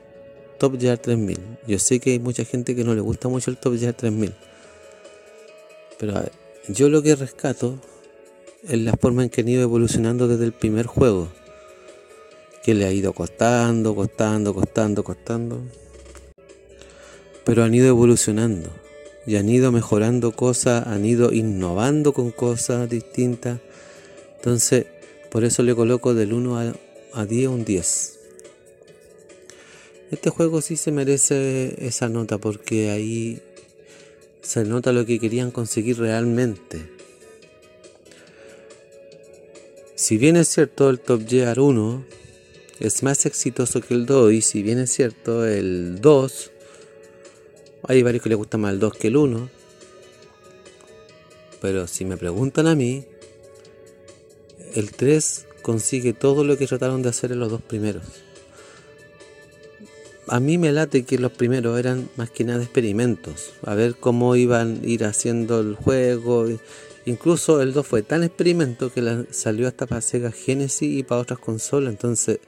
Top 0.58 0.80
Gear 0.80 0.98
3000. 0.98 1.38
Yo 1.68 1.80
sé 1.80 2.00
que 2.00 2.12
hay 2.12 2.20
mucha 2.20 2.46
gente 2.46 2.76
que 2.76 2.84
no 2.84 2.96
le 2.96 3.02
gusta 3.02 3.28
mucho 3.28 3.52
el 3.52 3.58
Top 3.58 3.78
Gear 3.78 3.94
3000. 3.94 4.34
Pero 6.00 6.24
yo 6.68 6.90
lo 6.90 7.02
que 7.02 7.16
rescato 7.16 7.80
es 8.64 8.80
la 8.80 8.94
forma 8.94 9.24
en 9.24 9.30
que 9.30 9.42
han 9.42 9.50
ido 9.50 9.62
evolucionando 9.64 10.28
desde 10.28 10.46
el 10.46 10.54
primer 10.54 10.86
juego. 10.86 11.30
Que 12.64 12.74
le 12.74 12.86
ha 12.86 12.92
ido 12.92 13.14
costando, 13.14 13.94
costando, 13.96 14.54
costando, 14.54 15.04
costando. 15.04 15.62
Pero 17.44 17.64
han 17.64 17.74
ido 17.74 17.88
evolucionando. 17.88 18.70
Y 19.28 19.38
han 19.38 19.50
ido 19.50 19.72
mejorando 19.72 20.32
cosas, 20.32 20.86
han 20.88 21.06
ido 21.06 21.32
innovando 21.34 22.14
con 22.14 22.32
cosas 22.32 22.90
distintas. 22.90 23.60
Entonces, 24.38 24.86
por 25.32 25.44
eso 25.44 25.64
le 25.64 25.74
coloco 25.76 26.14
del 26.14 26.34
1 26.34 26.60
a, 26.60 26.74
a 27.14 27.26
10 27.26 27.50
un 27.50 27.66
10. 27.66 28.20
Este 30.12 30.30
juego 30.30 30.62
sí 30.62 30.78
se 30.78 30.92
merece 30.92 31.76
esa 31.86 32.10
nota 32.10 32.38
porque 32.38 32.92
ahí 32.92 33.42
se 34.42 34.64
nota 34.64 34.92
lo 34.94 35.06
que 35.06 35.20
querían 35.20 35.50
conseguir 35.50 35.98
realmente. 35.98 36.96
Si 39.96 40.18
bien 40.18 40.36
es 40.36 40.50
cierto 40.50 40.90
el 40.90 41.00
Top 41.00 41.28
Gear 41.28 41.60
1 41.60 42.06
es 42.80 43.02
más 43.02 43.26
exitoso 43.26 43.82
que 43.82 43.94
el 43.94 44.06
2 44.06 44.34
y 44.34 44.42
si 44.42 44.62
bien 44.62 44.78
es 44.78 44.92
cierto 44.92 45.46
el 45.46 46.00
2 46.02 46.52
hay 47.88 48.04
varios 48.04 48.24
que 48.24 48.30
les 48.30 48.38
gusta 48.38 48.58
más 48.58 48.74
el 48.74 48.80
2 48.80 48.94
que 48.94 49.08
el 49.08 49.18
1 49.18 49.50
pero 51.62 51.88
si 51.88 52.06
me 52.06 52.18
preguntan 52.18 52.68
a 52.68 52.76
mí 52.76 53.06
el 54.74 54.92
3 54.92 55.48
consigue 55.62 56.14
todo 56.14 56.44
lo 56.44 56.58
que 56.58 56.68
trataron 56.68 57.02
de 57.02 57.10
hacer 57.10 57.32
en 57.32 57.40
los 57.40 57.50
dos 57.50 57.62
primeros 57.62 58.04
a 60.28 60.40
mí 60.40 60.58
me 60.58 60.72
late 60.72 61.04
que 61.04 61.20
los 61.20 61.32
primeros 61.32 61.78
eran 61.78 62.10
más 62.16 62.32
que 62.32 62.44
nada 62.44 62.64
experimentos, 62.64 63.54
a 63.64 63.76
ver 63.76 63.96
cómo 63.96 64.36
iban 64.36 64.82
a 64.84 64.88
ir 64.88 65.06
haciendo 65.06 65.60
el 65.60 65.76
juego. 65.76 66.48
Incluso 67.06 67.62
el 67.62 67.74
2 67.74 67.86
fue 67.86 68.02
tan 68.02 68.24
experimento 68.24 68.92
que 68.92 69.26
salió 69.30 69.68
hasta 69.68 69.86
para 69.86 70.02
Sega 70.02 70.32
Genesis 70.32 71.00
y 71.00 71.04
para 71.04 71.22
otras 71.22 71.40
consolas, 71.40 71.94
entonces 71.94 72.40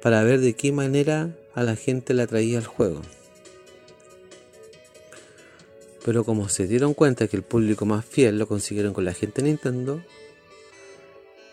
para 0.00 0.22
ver 0.22 0.40
de 0.40 0.54
qué 0.54 0.72
manera 0.72 1.36
a 1.54 1.62
la 1.62 1.76
gente 1.76 2.14
le 2.14 2.22
atraía 2.22 2.58
el 2.58 2.66
juego. 2.66 3.02
Pero 6.06 6.24
como 6.24 6.48
se 6.48 6.66
dieron 6.66 6.94
cuenta 6.94 7.28
que 7.28 7.36
el 7.36 7.42
público 7.42 7.84
más 7.84 8.06
fiel 8.06 8.38
lo 8.38 8.48
consiguieron 8.48 8.94
con 8.94 9.04
la 9.04 9.12
gente 9.12 9.42
de 9.42 9.48
Nintendo, 9.48 10.02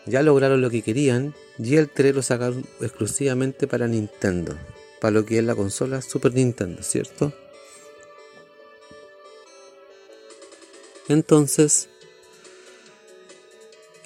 ya 0.06 0.22
lograron 0.22 0.62
lo 0.62 0.70
que 0.70 0.80
querían 0.80 1.34
y 1.58 1.76
el 1.76 1.90
3 1.90 2.14
lo 2.14 2.22
sacaron 2.22 2.64
exclusivamente 2.80 3.66
para 3.66 3.86
Nintendo 3.86 4.56
para 5.04 5.12
lo 5.12 5.26
que 5.26 5.36
es 5.36 5.44
la 5.44 5.54
consola 5.54 6.00
Super 6.00 6.32
Nintendo, 6.32 6.82
¿cierto? 6.82 7.34
Entonces, 11.08 11.90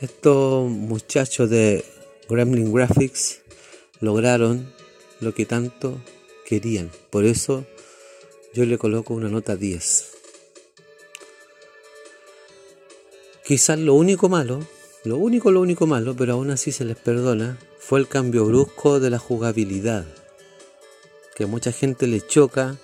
estos 0.01 0.69
muchachos 0.69 1.49
de 1.51 1.85
Gremlin 2.29 2.73
Graphics 2.73 3.43
lograron 4.01 4.75
lo 5.21 5.33
que 5.35 5.47
tanto 5.47 6.03
querían. 6.45 6.91
Por 7.11 7.25
eso 7.25 7.65
yo 8.53 8.65
le 8.65 8.77
coloco 8.77 9.15
una 9.15 9.29
nota 9.29 9.55
10. 9.55 10.18
Quizás 13.49 13.79
lo 13.79 13.95
único 13.95 14.29
malo, 14.29 14.61
lo 15.05 15.17
único, 15.17 15.51
lo 15.51 15.63
único 15.63 15.87
malo, 15.87 16.15
pero 16.15 16.35
aún 16.35 16.51
así 16.51 16.71
se 16.71 16.85
les 16.85 16.99
perdona, 16.99 17.59
fue 17.79 17.99
el 17.99 18.07
cambio 18.07 18.45
brusco 18.45 19.01
de 19.01 19.09
la 19.09 19.19
jugabilidad 19.19 20.05
que 21.35 21.45
a 21.45 21.47
mucha 21.47 21.73
gente 21.73 22.07
le 22.07 22.21
choca 22.21 22.77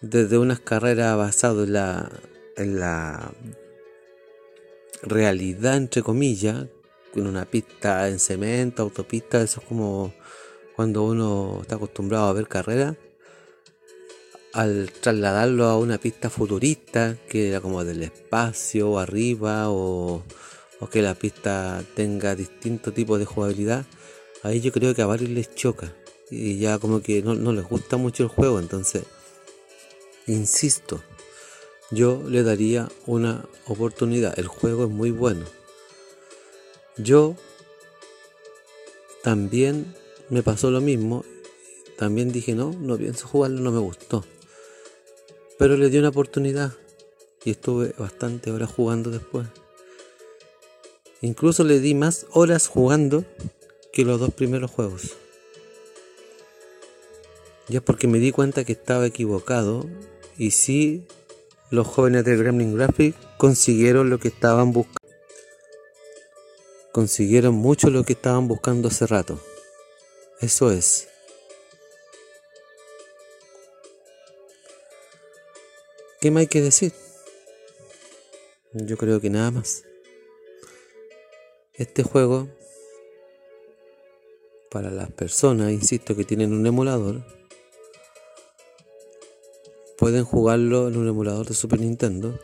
desde 0.00 0.38
unas 0.38 0.58
carreras 0.60 1.18
basadas 1.18 1.66
en 1.66 1.74
la, 1.74 2.10
en 2.56 2.80
la 2.80 3.30
realidad, 5.02 5.76
entre 5.76 6.02
comillas, 6.02 6.68
con 7.12 7.26
una 7.26 7.44
pista 7.44 8.08
en 8.08 8.18
cemento, 8.18 8.84
autopista, 8.84 9.42
eso 9.42 9.60
es 9.60 9.66
como 9.66 10.14
cuando 10.76 11.02
uno 11.02 11.58
está 11.60 11.74
acostumbrado 11.74 12.24
a 12.24 12.32
ver 12.32 12.48
carreras, 12.48 12.96
al 14.54 14.90
trasladarlo 14.92 15.66
a 15.66 15.76
una 15.76 15.98
pista 15.98 16.30
futurista, 16.30 17.18
que 17.28 17.48
era 17.50 17.60
como 17.60 17.84
del 17.84 18.02
espacio 18.02 18.98
arriba, 18.98 19.68
o, 19.68 20.22
que 20.90 21.02
la 21.02 21.14
pista 21.14 21.82
tenga 21.94 22.34
distintos 22.34 22.92
tipos 22.92 23.18
de 23.18 23.24
jugabilidad, 23.24 23.84
ahí 24.42 24.60
yo 24.60 24.70
creo 24.70 24.94
que 24.94 25.00
a 25.00 25.06
varios 25.06 25.30
les 25.30 25.54
choca 25.54 25.94
y 26.30 26.58
ya 26.58 26.78
como 26.78 27.00
que 27.00 27.22
no 27.22 27.52
les 27.52 27.64
gusta 27.66 27.96
mucho 27.96 28.22
el 28.22 28.28
juego, 28.28 28.58
entonces, 28.58 29.04
insisto, 30.26 31.02
yo 31.90 32.22
le 32.28 32.42
daría 32.42 32.88
una 33.06 33.46
oportunidad, 33.66 34.38
el 34.38 34.46
juego 34.46 34.84
es 34.84 34.90
muy 34.90 35.10
bueno. 35.10 35.46
Yo 36.96 37.34
también 39.22 39.94
me 40.28 40.42
pasó 40.42 40.70
lo 40.70 40.80
mismo. 40.80 41.24
También 41.96 42.30
dije, 42.30 42.54
no, 42.54 42.72
no 42.72 42.98
pienso 42.98 43.26
jugarlo, 43.26 43.60
no 43.60 43.72
me 43.72 43.78
gustó. 43.78 44.24
Pero 45.58 45.76
le 45.76 45.88
di 45.88 45.98
una 45.98 46.08
oportunidad 46.08 46.72
y 47.44 47.50
estuve 47.50 47.94
bastante 47.98 48.50
horas 48.50 48.70
jugando 48.70 49.10
después. 49.10 49.46
Incluso 51.20 51.64
le 51.64 51.80
di 51.80 51.94
más 51.94 52.26
horas 52.32 52.66
jugando 52.66 53.24
que 53.92 54.04
los 54.04 54.18
dos 54.18 54.32
primeros 54.34 54.70
juegos. 54.70 55.16
Ya 57.68 57.80
porque 57.80 58.08
me 58.08 58.18
di 58.18 58.30
cuenta 58.30 58.64
que 58.64 58.72
estaba 58.72 59.06
equivocado 59.06 59.86
y 60.36 60.50
sí, 60.50 61.06
los 61.70 61.86
jóvenes 61.86 62.24
de 62.24 62.36
Gremlin 62.36 62.76
Graphics 62.76 63.16
consiguieron 63.38 64.10
lo 64.10 64.18
que 64.18 64.28
estaban 64.28 64.72
buscando. 64.72 65.00
Consiguieron 66.92 67.54
mucho 67.54 67.90
lo 67.90 68.04
que 68.04 68.12
estaban 68.12 68.48
buscando 68.48 68.88
hace 68.88 69.06
rato. 69.06 69.40
Eso 70.40 70.70
es. 70.70 71.08
¿Qué 76.24 76.30
más 76.30 76.40
hay 76.40 76.46
que 76.46 76.62
decir? 76.62 76.90
Yo 78.72 78.96
creo 78.96 79.20
que 79.20 79.28
nada 79.28 79.50
más. 79.50 79.84
Este 81.74 82.02
juego, 82.02 82.48
para 84.70 84.90
las 84.90 85.12
personas, 85.12 85.70
insisto, 85.70 86.16
que 86.16 86.24
tienen 86.24 86.54
un 86.54 86.66
emulador, 86.66 87.26
pueden 89.98 90.24
jugarlo 90.24 90.88
en 90.88 90.96
un 90.96 91.08
emulador 91.08 91.46
de 91.46 91.52
Super 91.52 91.80
Nintendo. 91.80 92.40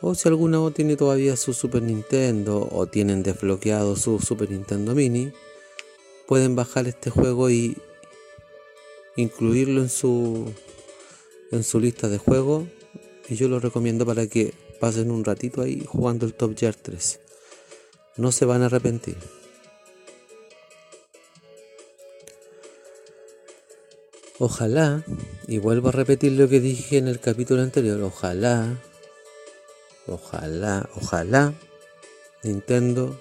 O 0.00 0.16
si 0.16 0.26
alguno 0.26 0.72
tiene 0.72 0.96
todavía 0.96 1.36
su 1.36 1.54
Super 1.54 1.82
Nintendo 1.82 2.68
o 2.72 2.88
tienen 2.88 3.22
desbloqueado 3.22 3.94
su 3.94 4.18
Super 4.18 4.50
Nintendo 4.50 4.96
Mini, 4.96 5.32
pueden 6.26 6.56
bajar 6.56 6.88
este 6.88 7.10
juego 7.10 7.50
y 7.50 7.76
incluirlo 9.14 9.82
en 9.82 9.88
su 9.88 10.52
en 11.52 11.64
su 11.64 11.80
lista 11.80 12.08
de 12.08 12.18
juegos 12.18 12.64
y 13.28 13.36
yo 13.36 13.48
lo 13.48 13.60
recomiendo 13.60 14.06
para 14.06 14.26
que 14.26 14.54
pasen 14.80 15.10
un 15.10 15.24
ratito 15.24 15.62
ahí 15.62 15.84
jugando 15.86 16.26
el 16.26 16.34
Top 16.34 16.56
Gear 16.56 16.74
3 16.74 17.20
no 18.16 18.32
se 18.32 18.44
van 18.44 18.62
a 18.62 18.66
arrepentir 18.66 19.16
ojalá 24.38 25.04
y 25.48 25.58
vuelvo 25.58 25.88
a 25.88 25.92
repetir 25.92 26.32
lo 26.32 26.48
que 26.48 26.60
dije 26.60 26.98
en 26.98 27.08
el 27.08 27.20
capítulo 27.20 27.62
anterior 27.62 28.02
ojalá 28.02 28.82
ojalá 30.06 30.88
ojalá 30.94 31.54
Nintendo 32.42 33.18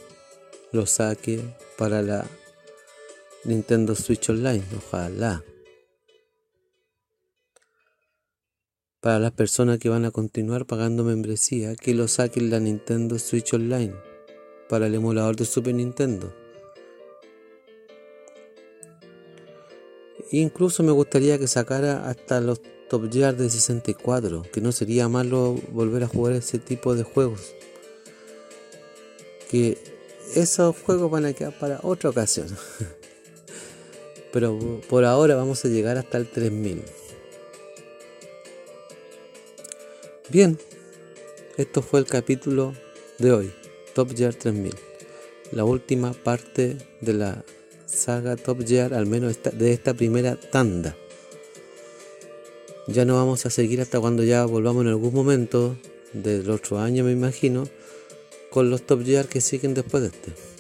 lo 0.72 0.86
saque 0.86 1.42
para 1.78 2.02
la 2.02 2.26
Nintendo 3.46 3.96
Switch 3.96 4.30
Online, 4.30 4.64
ojalá. 4.76 5.44
Para 9.06 9.20
las 9.20 9.34
personas 9.34 9.78
que 9.78 9.88
van 9.88 10.04
a 10.04 10.10
continuar 10.10 10.66
pagando 10.66 11.04
membresía, 11.04 11.76
que 11.76 11.94
lo 11.94 12.08
saquen 12.08 12.50
la 12.50 12.60
Nintendo 12.60 13.20
Switch 13.20 13.54
Online 13.54 13.94
para 14.68 14.88
el 14.88 14.96
emulador 14.96 15.36
de 15.36 15.46
Super 15.46 15.76
Nintendo. 15.76 16.34
Incluso 20.32 20.82
me 20.82 20.92
gustaría 20.92 21.38
que 21.38 21.48
sacara 21.48 22.10
hasta 22.10 22.42
los 22.42 22.60
Top 22.90 23.14
Gear 23.14 23.38
de 23.38 23.48
64, 23.48 24.42
que 24.52 24.60
no 24.60 24.72
sería 24.72 25.08
malo 25.08 25.54
volver 25.72 26.04
a 26.04 26.08
jugar 26.08 26.34
ese 26.34 26.58
tipo 26.58 26.96
de 26.96 27.04
juegos. 27.04 27.54
Que 29.52 29.78
esos 30.34 30.76
juegos 30.80 31.12
van 31.12 31.26
a 31.26 31.34
quedar 31.34 31.54
para 31.60 31.80
otra 31.84 32.10
ocasión. 32.10 32.48
pero 34.34 34.82
por 34.90 35.06
ahora 35.06 35.36
vamos 35.36 35.64
a 35.64 35.68
llegar 35.68 35.96
hasta 35.96 36.18
el 36.18 36.28
3000. 36.28 37.05
Bien, 40.30 40.58
esto 41.58 41.82
fue 41.82 42.00
el 42.00 42.08
capítulo 42.08 42.74
de 43.20 43.32
hoy, 43.32 43.54
Top 43.94 44.16
Gear 44.16 44.34
3000, 44.34 44.74
la 45.52 45.66
última 45.66 46.14
parte 46.14 46.78
de 47.02 47.14
la 47.14 47.46
saga 47.86 48.36
Top 48.36 48.66
Gear, 48.66 48.94
al 48.94 49.06
menos 49.06 49.38
de 49.54 49.72
esta 49.72 49.94
primera 49.94 50.36
tanda. 50.36 50.98
Ya 52.88 53.06
no 53.06 53.16
vamos 53.16 53.46
a 53.46 53.52
seguir 53.52 53.82
hasta 53.82 54.00
cuando 54.00 54.24
ya 54.24 54.46
volvamos 54.46 54.82
en 54.84 54.90
algún 54.90 55.14
momento 55.14 55.78
del 56.14 56.50
otro 56.50 56.80
año, 56.80 57.04
me 57.04 57.12
imagino, 57.12 57.68
con 58.50 58.72
los 58.72 58.82
Top 58.82 59.06
Gear 59.06 59.28
que 59.28 59.42
siguen 59.42 59.76
después 59.76 60.02
de 60.02 60.10
este 60.10 60.56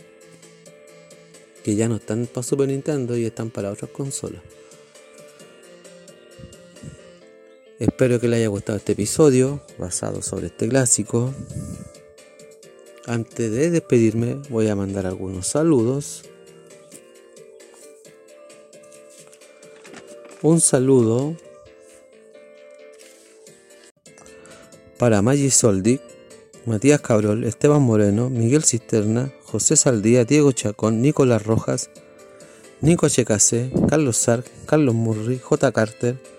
que 1.65 1.75
ya 1.75 1.89
no 1.89 1.95
están 1.95 2.28
para 2.28 2.43
Super 2.43 2.67
Nintendo 2.67 3.17
y 3.17 3.25
están 3.25 3.49
para 3.49 3.71
otras 3.71 3.89
consolas. 3.89 4.43
Espero 7.86 8.19
que 8.19 8.28
les 8.28 8.38
haya 8.38 8.48
gustado 8.48 8.80
este 8.80 8.93
episodio 8.93 9.62
basado 9.78 10.24
sobre 10.24 10.48
este 10.48 10.67
clásico. 10.67 11.32
Antes 13.06 13.52
de 13.52 13.69
despedirme 13.69 14.41
voy 14.50 14.69
a 14.69 14.76
mandar 14.76 15.06
algunos 15.06 15.45
saludos. 15.45 16.24
Un 20.41 20.62
saludo 20.62 21.36
para 24.98 25.21
Maggi 25.21 25.52
Soldic, 25.52 26.02
Matías 26.65 27.02
Cabrol, 27.02 27.43
Esteban 27.43 27.84
Moreno, 27.84 28.32
Miguel 28.32 28.63
Cisterna, 28.63 29.32
José 29.43 29.76
Saldía, 29.76 30.26
Diego 30.26 30.52
Chacón, 30.54 31.04
Nicolás 31.04 31.45
Rojas, 31.45 31.91
Nico 32.82 33.06
HKC, 33.06 33.88
Carlos 33.88 34.17
Sark, 34.17 34.45
Carlos 34.65 34.95
Murri, 34.95 35.38
J. 35.38 35.71
Carter, 35.71 36.35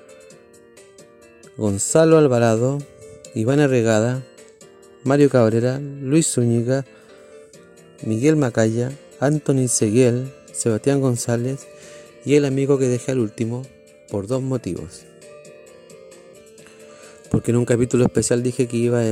Gonzalo 1.56 2.18
Alvarado, 2.18 2.78
Iván 3.34 3.60
Arregada, 3.60 4.22
Mario 5.04 5.30
Cabrera, 5.30 5.78
Luis 5.78 6.26
Zúñiga, 6.26 6.84
Miguel 8.02 8.36
Macaya, 8.36 8.92
Anthony 9.20 9.68
Seguiel, 9.68 10.32
Sebastián 10.52 11.00
González 11.00 11.66
y 12.26 12.34
el 12.34 12.44
amigo 12.44 12.78
que 12.78 12.88
dejé 12.88 13.12
al 13.12 13.20
último 13.20 13.62
por 14.10 14.26
dos 14.26 14.42
motivos. 14.42 15.04
Porque 17.30 17.52
en 17.52 17.56
un 17.56 17.64
capítulo 17.64 18.04
especial 18.04 18.42
dije 18.42 18.68
que 18.68 18.76
iba, 18.76 19.02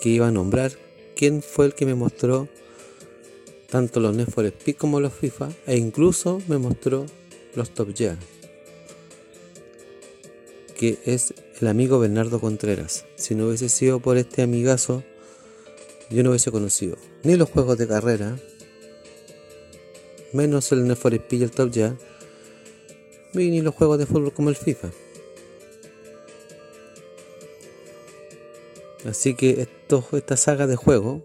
que 0.00 0.08
iba 0.08 0.28
a 0.28 0.32
nombrar 0.32 0.72
quién 1.16 1.42
fue 1.42 1.66
el 1.66 1.74
que 1.74 1.86
me 1.86 1.94
mostró 1.94 2.48
tanto 3.68 4.00
los 4.00 4.14
Need 4.14 4.28
for 4.28 4.44
Speed 4.44 4.76
como 4.76 5.00
los 5.00 5.12
FIFA, 5.12 5.48
e 5.66 5.76
incluso 5.76 6.40
me 6.48 6.58
mostró 6.58 7.06
los 7.54 7.70
Top 7.70 7.94
Gear, 7.96 8.16
que 10.80 10.98
es 11.04 11.34
el 11.60 11.68
amigo 11.68 11.98
Bernardo 11.98 12.40
Contreras. 12.40 13.04
Si 13.16 13.34
no 13.34 13.48
hubiese 13.48 13.68
sido 13.68 14.00
por 14.00 14.16
este 14.16 14.40
amigazo, 14.40 15.04
yo 16.08 16.22
no 16.22 16.30
hubiese 16.30 16.50
conocido 16.50 16.96
ni 17.22 17.36
los 17.36 17.50
juegos 17.50 17.76
de 17.76 17.86
carrera, 17.86 18.38
menos 20.32 20.72
el 20.72 20.88
Need 20.88 21.20
y 21.32 21.42
el 21.42 21.50
Top 21.50 21.70
Gear, 21.70 21.98
ni 23.34 23.60
los 23.60 23.74
juegos 23.74 23.98
de 23.98 24.06
fútbol 24.06 24.32
como 24.32 24.48
el 24.48 24.56
FIFA. 24.56 24.90
Así 29.04 29.34
que 29.34 29.60
esto, 29.60 30.02
esta 30.12 30.38
saga 30.38 30.66
de 30.66 30.76
juegos 30.76 31.20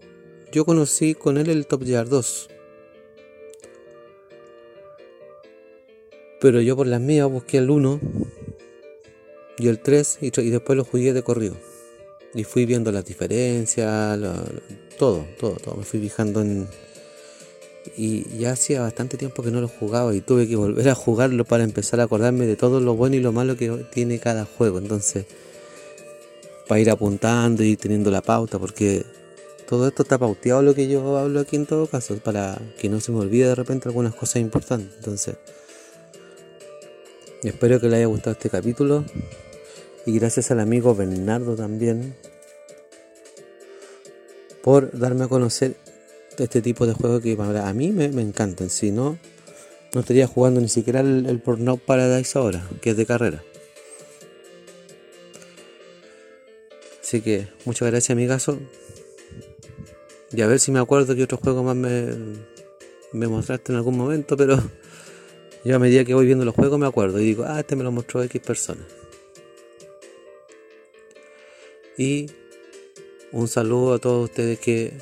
yo 0.52 0.66
conocí 0.66 1.14
con 1.14 1.38
él 1.38 1.48
el 1.48 1.66
Top 1.66 1.82
Gear 1.82 2.10
2. 2.10 2.50
Pero 6.42 6.60
yo 6.60 6.76
por 6.76 6.86
las 6.86 7.00
mías 7.00 7.30
busqué 7.30 7.56
el 7.56 7.70
1 7.70 8.00
y 9.58 9.68
el 9.68 9.78
3 9.78 10.18
y, 10.20 10.30
después 10.30 10.76
lo 10.76 10.84
jugué 10.84 11.12
de 11.12 11.22
corrido. 11.22 11.56
Y 12.34 12.44
fui 12.44 12.66
viendo 12.66 12.92
las 12.92 13.04
diferencias, 13.04 14.18
todo, 14.98 15.24
todo, 15.38 15.54
todo. 15.54 15.76
Me 15.76 15.84
fui 15.84 16.00
fijando 16.00 16.42
en... 16.42 16.68
Y 17.96 18.38
ya 18.38 18.52
hacía 18.52 18.80
bastante 18.80 19.16
tiempo 19.16 19.42
que 19.42 19.50
no 19.50 19.60
lo 19.60 19.68
jugaba 19.68 20.12
y 20.14 20.20
tuve 20.20 20.48
que 20.48 20.56
volver 20.56 20.88
a 20.88 20.94
jugarlo 20.94 21.44
para 21.44 21.62
empezar 21.62 22.00
a 22.00 22.04
acordarme 22.04 22.44
de 22.44 22.56
todo 22.56 22.80
lo 22.80 22.96
bueno 22.96 23.16
y 23.16 23.20
lo 23.20 23.32
malo 23.32 23.56
que 23.56 23.70
tiene 23.90 24.18
cada 24.18 24.44
juego. 24.44 24.78
Entonces, 24.78 25.24
para 26.66 26.80
ir 26.80 26.90
apuntando 26.90 27.62
y 27.62 27.76
teniendo 27.76 28.10
la 28.10 28.22
pauta, 28.22 28.58
porque 28.58 29.04
todo 29.68 29.88
esto 29.88 30.02
está 30.02 30.18
pauteado 30.18 30.62
lo 30.62 30.74
que 30.74 30.88
yo 30.88 31.16
hablo 31.16 31.40
aquí 31.40 31.56
en 31.56 31.66
todo 31.66 31.86
caso, 31.86 32.16
para 32.18 32.60
que 32.78 32.88
no 32.88 33.00
se 33.00 33.12
me 33.12 33.20
olvide 33.20 33.46
de 33.46 33.54
repente 33.54 33.88
algunas 33.88 34.14
cosas 34.14 34.36
importantes. 34.36 34.90
Entonces, 34.96 35.36
espero 37.42 37.80
que 37.80 37.86
les 37.88 37.98
haya 37.98 38.06
gustado 38.06 38.32
este 38.32 38.50
capítulo. 38.50 39.04
Y 40.06 40.12
gracias 40.12 40.52
al 40.52 40.60
amigo 40.60 40.94
Bernardo 40.94 41.56
también 41.56 42.14
por 44.62 44.96
darme 44.96 45.24
a 45.24 45.28
conocer 45.28 45.76
este 46.38 46.62
tipo 46.62 46.86
de 46.86 46.92
juegos 46.92 47.22
que 47.22 47.36
a 47.38 47.72
mí 47.72 47.90
me, 47.90 48.04
encantan. 48.04 48.70
Si 48.70 48.92
no, 48.92 49.18
no 49.92 50.00
estaría 50.00 50.28
jugando 50.28 50.60
ni 50.60 50.68
siquiera 50.68 51.00
el, 51.00 51.26
el 51.26 51.40
Paradise 51.40 52.38
ahora, 52.38 52.68
que 52.80 52.90
es 52.90 52.96
de 52.96 53.04
carrera. 53.04 53.42
Así 57.02 57.20
que 57.20 57.48
muchas 57.64 57.88
gracias 57.88 58.10
amigazo. 58.10 58.58
Y 60.32 60.40
a 60.40 60.46
ver 60.46 60.60
si 60.60 60.70
me 60.70 60.78
acuerdo 60.78 61.14
que 61.14 61.24
otro 61.24 61.38
juego 61.38 61.62
más 61.62 61.76
me, 61.76 62.08
me 63.12 63.26
mostraste 63.26 63.72
en 63.72 63.76
algún 63.76 63.96
momento, 63.96 64.36
pero 64.36 64.62
yo 65.64 65.76
a 65.76 65.78
medida 65.78 66.04
que 66.04 66.14
voy 66.14 66.26
viendo 66.26 66.44
los 66.44 66.54
juegos 66.54 66.78
me 66.78 66.86
acuerdo 66.86 67.20
y 67.20 67.24
digo, 67.24 67.44
ah, 67.46 67.60
este 67.60 67.74
me 67.74 67.84
lo 67.84 67.92
mostró 67.92 68.22
X 68.22 68.40
persona. 68.40 68.84
Y 71.96 72.30
un 73.32 73.48
saludo 73.48 73.94
a 73.94 73.98
todos 73.98 74.30
ustedes 74.30 74.58
que 74.58 74.92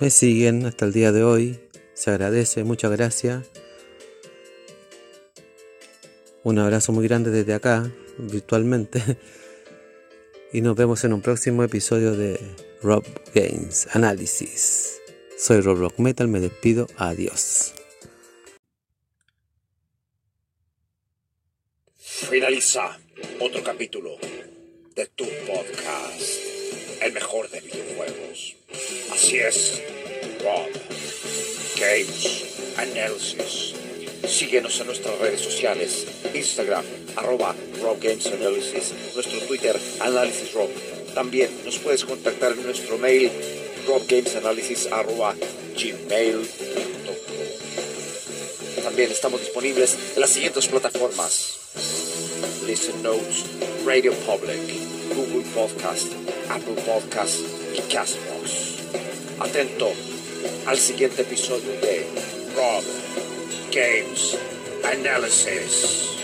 me 0.00 0.10
siguen 0.10 0.66
hasta 0.66 0.86
el 0.86 0.92
día 0.92 1.12
de 1.12 1.22
hoy. 1.22 1.60
Se 1.94 2.10
agradece, 2.10 2.64
muchas 2.64 2.90
gracias. 2.90 3.46
Un 6.42 6.58
abrazo 6.58 6.92
muy 6.92 7.06
grande 7.06 7.30
desde 7.30 7.54
acá, 7.54 7.90
virtualmente. 8.18 9.02
Y 10.52 10.62
nos 10.62 10.74
vemos 10.74 11.04
en 11.04 11.12
un 11.12 11.22
próximo 11.22 11.62
episodio 11.62 12.16
de 12.16 12.36
Rob 12.82 13.04
Games 13.32 13.86
Análisis. 13.92 15.00
Soy 15.38 15.60
Rob 15.60 15.78
Rock 15.78 16.00
Metal, 16.00 16.26
me 16.26 16.40
despido, 16.40 16.88
adiós. 16.96 17.72
Finaliza 21.96 22.98
otro 23.38 23.62
capítulo 23.62 24.16
de 24.94 25.06
tu 25.06 25.24
podcast, 25.46 26.22
el 27.00 27.12
mejor 27.12 27.48
de 27.50 27.60
videojuegos. 27.60 28.56
Así 29.12 29.38
es, 29.38 29.80
Rob 30.42 30.68
Games 31.78 32.44
Analysis. 32.76 33.74
Síguenos 34.28 34.78
en 34.80 34.86
nuestras 34.86 35.18
redes 35.18 35.40
sociales, 35.40 36.06
Instagram, 36.34 36.84
arroba 37.16 37.54
Rob 37.80 37.98
Games 38.00 38.26
Analysis, 38.26 38.92
nuestro 39.14 39.40
Twitter, 39.40 39.78
Análisis 40.00 40.52
Rob. 40.52 40.68
También 41.14 41.50
nos 41.64 41.78
puedes 41.78 42.04
contactar 42.04 42.52
en 42.52 42.62
nuestro 42.64 42.98
mail, 42.98 43.30
robgamesanalysis 43.86 44.88
arroba 44.92 45.34
gmail.com. 45.76 47.14
También 48.82 49.10
estamos 49.10 49.40
disponibles 49.40 49.96
en 50.14 50.20
las 50.20 50.30
siguientes 50.30 50.66
plataformas. 50.68 51.58
Listen 52.66 53.02
Notes, 53.02 53.44
Radio 53.86 54.12
Public, 54.26 54.60
Google 55.14 55.42
Podcast, 55.54 56.12
Apple 56.50 56.74
Podcast 56.84 57.40
y 57.74 57.80
Castbox. 57.92 58.76
Atento 59.40 59.90
al 60.66 60.78
siguiente 60.78 61.22
episodio 61.22 61.72
de 61.80 62.06
Rob 62.54 62.84
Games 63.72 64.36
Analysis. 64.84 66.19